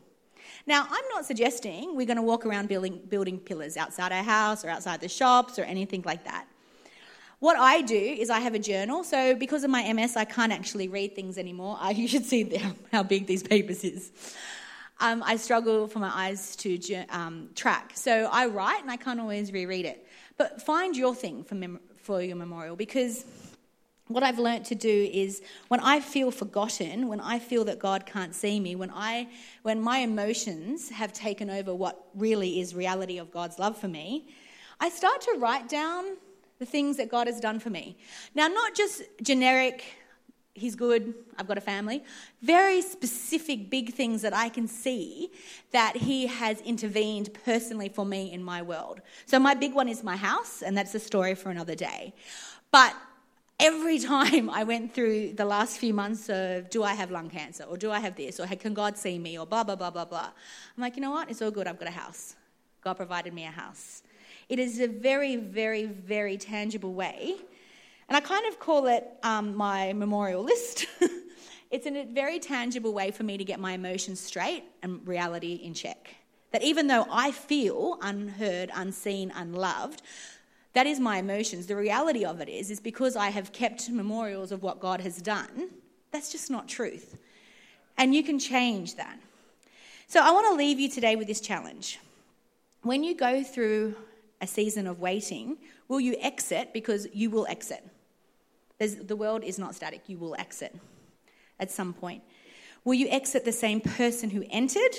Now, 0.66 0.86
I'm 0.88 1.04
not 1.14 1.24
suggesting 1.24 1.96
we're 1.96 2.06
going 2.06 2.16
to 2.16 2.22
walk 2.22 2.44
around 2.46 2.68
building, 2.68 3.00
building 3.08 3.38
pillars 3.38 3.76
outside 3.76 4.12
our 4.12 4.22
house 4.22 4.64
or 4.64 4.68
outside 4.68 5.00
the 5.00 5.08
shops 5.08 5.58
or 5.58 5.62
anything 5.62 6.02
like 6.04 6.24
that. 6.24 6.46
What 7.40 7.56
I 7.56 7.82
do 7.82 7.96
is 7.96 8.30
I 8.30 8.40
have 8.40 8.54
a 8.54 8.58
journal. 8.58 9.04
So, 9.04 9.34
because 9.34 9.64
of 9.64 9.70
my 9.70 9.92
MS, 9.92 10.16
I 10.16 10.24
can't 10.24 10.52
actually 10.52 10.88
read 10.88 11.14
things 11.14 11.38
anymore. 11.38 11.78
Uh, 11.80 11.88
you 11.96 12.08
should 12.08 12.24
see 12.24 12.60
how 12.92 13.02
big 13.02 13.26
these 13.26 13.42
papers 13.42 13.84
is. 13.84 14.10
Um, 15.00 15.22
I 15.24 15.36
struggle 15.36 15.86
for 15.86 16.00
my 16.00 16.10
eyes 16.12 16.56
to 16.56 16.78
um, 17.06 17.50
track. 17.54 17.92
So, 17.94 18.28
I 18.32 18.46
write 18.46 18.82
and 18.82 18.90
I 18.90 18.96
can't 18.96 19.20
always 19.20 19.52
reread 19.52 19.86
it. 19.86 20.06
But 20.36 20.62
find 20.62 20.96
your 20.96 21.14
thing 21.14 21.44
for, 21.44 21.54
mem- 21.54 21.80
for 21.96 22.22
your 22.22 22.36
memorial 22.36 22.76
because 22.76 23.24
what 24.08 24.22
I've 24.22 24.38
learnt 24.38 24.66
to 24.66 24.74
do 24.74 25.10
is 25.12 25.42
when 25.68 25.80
I 25.80 26.00
feel 26.00 26.30
forgotten, 26.30 27.08
when 27.08 27.20
I 27.20 27.38
feel 27.38 27.64
that 27.64 27.78
God 27.78 28.06
can't 28.06 28.34
see 28.34 28.58
me, 28.58 28.74
when 28.74 28.90
I 28.90 29.28
when 29.62 29.80
my 29.80 29.98
emotions 29.98 30.90
have 30.90 31.12
taken 31.12 31.50
over 31.50 31.74
what 31.74 32.06
really 32.14 32.60
is 32.60 32.74
reality 32.74 33.18
of 33.18 33.30
God's 33.30 33.58
love 33.58 33.76
for 33.76 33.88
me, 33.88 34.28
I 34.80 34.88
start 34.88 35.20
to 35.22 35.36
write 35.38 35.68
down 35.68 36.16
the 36.58 36.66
things 36.66 36.96
that 36.96 37.08
God 37.08 37.26
has 37.26 37.38
done 37.40 37.60
for 37.60 37.70
me. 37.70 37.96
Now, 38.34 38.48
not 38.48 38.74
just 38.74 39.02
generic 39.22 39.84
he's 40.58 40.74
good, 40.74 41.14
I've 41.38 41.46
got 41.46 41.56
a 41.56 41.62
family. 41.62 42.02
Very 42.42 42.82
specific, 42.82 43.70
big 43.70 43.94
things 43.94 44.22
that 44.22 44.34
I 44.34 44.48
can 44.48 44.66
see 44.66 45.30
that 45.70 45.96
he 45.96 46.26
has 46.26 46.60
intervened 46.62 47.30
personally 47.44 47.88
for 47.88 48.04
me 48.04 48.32
in 48.32 48.42
my 48.42 48.60
world. 48.62 49.00
So, 49.26 49.38
my 49.38 49.54
big 49.54 49.74
one 49.74 49.88
is 49.88 50.02
my 50.02 50.16
house, 50.16 50.62
and 50.62 50.76
that's 50.76 50.94
a 50.94 51.00
story 51.00 51.34
for 51.34 51.50
another 51.50 51.74
day. 51.74 52.12
But 52.70 52.94
every 53.60 53.98
time 53.98 54.48
I 54.50 54.64
went 54.64 54.94
through 54.94 55.32
the 55.34 55.44
last 55.44 55.78
few 55.78 55.92
months 55.92 56.28
of 56.28 56.70
do 56.70 56.82
I 56.82 56.94
have 56.94 57.10
lung 57.10 57.28
cancer 57.28 57.64
or 57.64 57.76
do 57.76 57.90
I 57.90 57.98
have 57.98 58.14
this 58.14 58.38
or 58.38 58.46
can 58.46 58.74
God 58.74 58.96
see 58.96 59.18
me 59.18 59.38
or 59.38 59.46
blah, 59.46 59.64
blah, 59.64 59.76
blah, 59.76 59.90
blah, 59.90 60.04
blah. 60.04 60.30
I'm 60.76 60.80
like, 60.80 60.96
you 60.96 61.02
know 61.02 61.10
what? 61.10 61.30
It's 61.30 61.42
all 61.42 61.50
good. 61.50 61.66
I've 61.66 61.78
got 61.78 61.88
a 61.88 61.92
house. 61.92 62.36
God 62.82 62.94
provided 62.94 63.34
me 63.34 63.44
a 63.44 63.50
house. 63.50 64.02
It 64.48 64.58
is 64.58 64.80
a 64.80 64.86
very, 64.86 65.36
very, 65.36 65.86
very 65.86 66.36
tangible 66.38 66.94
way. 66.94 67.34
And 68.08 68.16
I 68.16 68.20
kind 68.20 68.46
of 68.46 68.58
call 68.58 68.86
it 68.86 69.06
um, 69.22 69.54
my 69.54 69.92
memorial 69.92 70.42
list. 70.42 70.86
it's 71.70 71.86
a 71.86 72.04
very 72.04 72.38
tangible 72.38 72.94
way 72.94 73.10
for 73.10 73.24
me 73.24 73.36
to 73.36 73.44
get 73.44 73.60
my 73.60 73.72
emotions 73.72 74.20
straight 74.20 74.64
and 74.82 75.06
reality 75.06 75.54
in 75.54 75.74
check. 75.74 76.14
That 76.52 76.62
even 76.62 76.86
though 76.86 77.06
I 77.10 77.32
feel 77.32 77.98
unheard, 78.00 78.70
unseen, 78.74 79.32
unloved, 79.34 80.00
that 80.78 80.86
is 80.86 81.00
my 81.00 81.18
emotions. 81.18 81.66
The 81.66 81.74
reality 81.74 82.24
of 82.24 82.40
it 82.40 82.48
is, 82.48 82.70
is 82.70 82.78
because 82.78 83.16
I 83.16 83.30
have 83.30 83.50
kept 83.50 83.90
memorials 83.90 84.52
of 84.52 84.62
what 84.62 84.78
God 84.78 85.00
has 85.00 85.20
done, 85.20 85.70
that's 86.12 86.30
just 86.30 86.52
not 86.52 86.68
truth. 86.68 87.18
And 87.96 88.14
you 88.14 88.22
can 88.22 88.38
change 88.38 88.94
that. 88.94 89.18
So 90.06 90.20
I 90.20 90.30
want 90.30 90.46
to 90.46 90.54
leave 90.54 90.78
you 90.78 90.88
today 90.88 91.16
with 91.16 91.26
this 91.26 91.40
challenge. 91.40 91.98
When 92.82 93.02
you 93.02 93.16
go 93.16 93.42
through 93.42 93.96
a 94.40 94.46
season 94.46 94.86
of 94.86 95.00
waiting, 95.00 95.56
will 95.88 95.98
you 95.98 96.14
exit? 96.20 96.72
Because 96.72 97.08
you 97.12 97.28
will 97.28 97.48
exit. 97.48 97.84
There's, 98.78 98.94
the 98.94 99.16
world 99.16 99.42
is 99.42 99.58
not 99.58 99.74
static, 99.74 100.02
you 100.06 100.16
will 100.16 100.36
exit 100.38 100.76
at 101.58 101.72
some 101.72 101.92
point. 101.92 102.22
Will 102.84 102.94
you 102.94 103.08
exit 103.08 103.44
the 103.44 103.50
same 103.50 103.80
person 103.80 104.30
who 104.30 104.44
entered? 104.48 104.96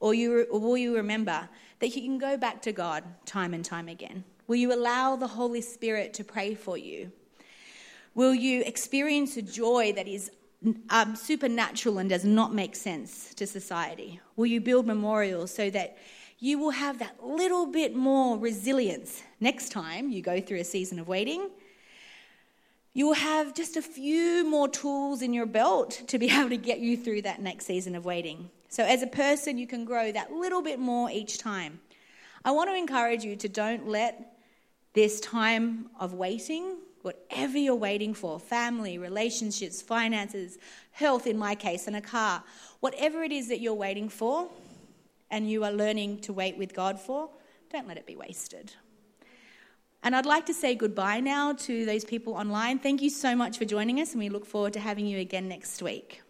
Or, 0.00 0.14
you, 0.14 0.46
or 0.50 0.58
will 0.58 0.78
you 0.78 0.96
remember 0.96 1.46
that 1.80 1.94
you 1.94 2.00
can 2.00 2.16
go 2.16 2.38
back 2.38 2.62
to 2.62 2.72
God 2.72 3.04
time 3.26 3.52
and 3.52 3.62
time 3.62 3.88
again? 3.88 4.24
Will 4.52 4.58
you 4.58 4.74
allow 4.74 5.16
the 5.16 5.28
Holy 5.28 5.62
Spirit 5.62 6.12
to 6.12 6.24
pray 6.24 6.54
for 6.54 6.76
you? 6.76 7.10
Will 8.14 8.34
you 8.34 8.60
experience 8.66 9.38
a 9.38 9.40
joy 9.40 9.94
that 9.94 10.06
is 10.06 10.30
um, 10.90 11.16
supernatural 11.16 11.96
and 11.96 12.10
does 12.10 12.26
not 12.26 12.52
make 12.52 12.76
sense 12.76 13.32
to 13.36 13.46
society? 13.46 14.20
Will 14.36 14.44
you 14.44 14.60
build 14.60 14.86
memorials 14.86 15.54
so 15.54 15.70
that 15.70 15.96
you 16.38 16.58
will 16.58 16.72
have 16.72 16.98
that 16.98 17.24
little 17.24 17.64
bit 17.64 17.96
more 17.96 18.36
resilience 18.36 19.22
next 19.40 19.72
time 19.72 20.10
you 20.10 20.20
go 20.20 20.38
through 20.38 20.60
a 20.60 20.64
season 20.64 20.98
of 20.98 21.08
waiting? 21.08 21.48
you 22.92 23.06
will 23.06 23.14
have 23.14 23.54
just 23.54 23.78
a 23.78 23.80
few 23.80 24.46
more 24.46 24.68
tools 24.68 25.22
in 25.22 25.32
your 25.32 25.46
belt 25.46 26.02
to 26.08 26.18
be 26.18 26.28
able 26.38 26.50
to 26.50 26.58
get 26.58 26.78
you 26.78 26.94
through 26.94 27.22
that 27.22 27.40
next 27.40 27.64
season 27.64 27.94
of 27.94 28.04
waiting. 28.04 28.50
So, 28.68 28.84
as 28.84 29.00
a 29.00 29.06
person, 29.06 29.56
you 29.56 29.66
can 29.66 29.86
grow 29.86 30.12
that 30.12 30.30
little 30.30 30.60
bit 30.60 30.78
more 30.78 31.08
each 31.10 31.38
time. 31.38 31.80
I 32.44 32.50
want 32.50 32.68
to 32.68 32.74
encourage 32.74 33.24
you 33.24 33.34
to 33.36 33.48
don't 33.48 33.88
let 33.88 34.31
this 34.92 35.20
time 35.20 35.90
of 35.98 36.14
waiting, 36.14 36.76
whatever 37.02 37.58
you're 37.58 37.74
waiting 37.74 38.14
for 38.14 38.38
family, 38.38 38.98
relationships, 38.98 39.82
finances, 39.82 40.58
health, 40.92 41.26
in 41.26 41.38
my 41.38 41.54
case, 41.54 41.86
and 41.86 41.96
a 41.96 42.00
car 42.00 42.42
whatever 42.82 43.22
it 43.22 43.30
is 43.30 43.46
that 43.48 43.60
you're 43.60 43.72
waiting 43.74 44.08
for 44.08 44.48
and 45.30 45.48
you 45.48 45.62
are 45.62 45.70
learning 45.70 46.18
to 46.18 46.32
wait 46.32 46.58
with 46.58 46.74
God 46.74 46.98
for 46.98 47.30
don't 47.70 47.86
let 47.88 47.96
it 47.96 48.06
be 48.06 48.16
wasted. 48.16 48.74
And 50.02 50.16
I'd 50.16 50.26
like 50.26 50.46
to 50.46 50.54
say 50.54 50.74
goodbye 50.74 51.20
now 51.20 51.52
to 51.52 51.86
those 51.86 52.04
people 52.04 52.34
online. 52.34 52.80
Thank 52.80 53.00
you 53.00 53.08
so 53.08 53.36
much 53.36 53.56
for 53.56 53.64
joining 53.64 54.00
us, 54.00 54.10
and 54.10 54.18
we 54.18 54.28
look 54.28 54.44
forward 54.44 54.72
to 54.74 54.80
having 54.80 55.06
you 55.06 55.20
again 55.20 55.48
next 55.48 55.80
week. 55.80 56.22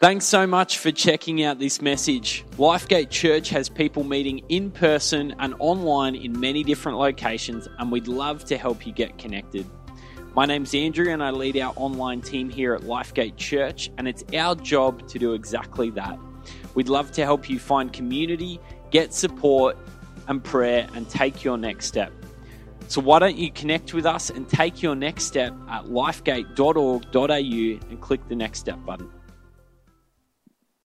Thanks 0.00 0.24
so 0.24 0.46
much 0.46 0.78
for 0.78 0.90
checking 0.90 1.44
out 1.44 1.58
this 1.58 1.82
message. 1.82 2.46
Lifegate 2.52 3.10
Church 3.10 3.50
has 3.50 3.68
people 3.68 4.02
meeting 4.02 4.38
in 4.48 4.70
person 4.70 5.34
and 5.38 5.54
online 5.58 6.14
in 6.14 6.40
many 6.40 6.64
different 6.64 6.96
locations, 6.96 7.68
and 7.78 7.92
we'd 7.92 8.08
love 8.08 8.42
to 8.46 8.56
help 8.56 8.86
you 8.86 8.94
get 8.94 9.18
connected. 9.18 9.66
My 10.34 10.46
name's 10.46 10.74
Andrew, 10.74 11.12
and 11.12 11.22
I 11.22 11.32
lead 11.32 11.58
our 11.58 11.74
online 11.76 12.22
team 12.22 12.48
here 12.48 12.74
at 12.74 12.80
Lifegate 12.80 13.36
Church, 13.36 13.90
and 13.98 14.08
it's 14.08 14.24
our 14.34 14.54
job 14.54 15.06
to 15.08 15.18
do 15.18 15.34
exactly 15.34 15.90
that. 15.90 16.18
We'd 16.74 16.88
love 16.88 17.12
to 17.12 17.22
help 17.22 17.50
you 17.50 17.58
find 17.58 17.92
community, 17.92 18.58
get 18.90 19.12
support 19.12 19.76
and 20.28 20.42
prayer, 20.42 20.88
and 20.94 21.10
take 21.10 21.44
your 21.44 21.58
next 21.58 21.84
step. 21.84 22.10
So, 22.88 23.02
why 23.02 23.18
don't 23.18 23.36
you 23.36 23.52
connect 23.52 23.92
with 23.92 24.06
us 24.06 24.30
and 24.30 24.48
take 24.48 24.80
your 24.80 24.94
next 24.94 25.24
step 25.24 25.52
at 25.68 25.84
lifegate.org.au 25.84 27.90
and 27.90 28.00
click 28.00 28.26
the 28.28 28.36
next 28.36 28.60
step 28.60 28.82
button? 28.86 29.10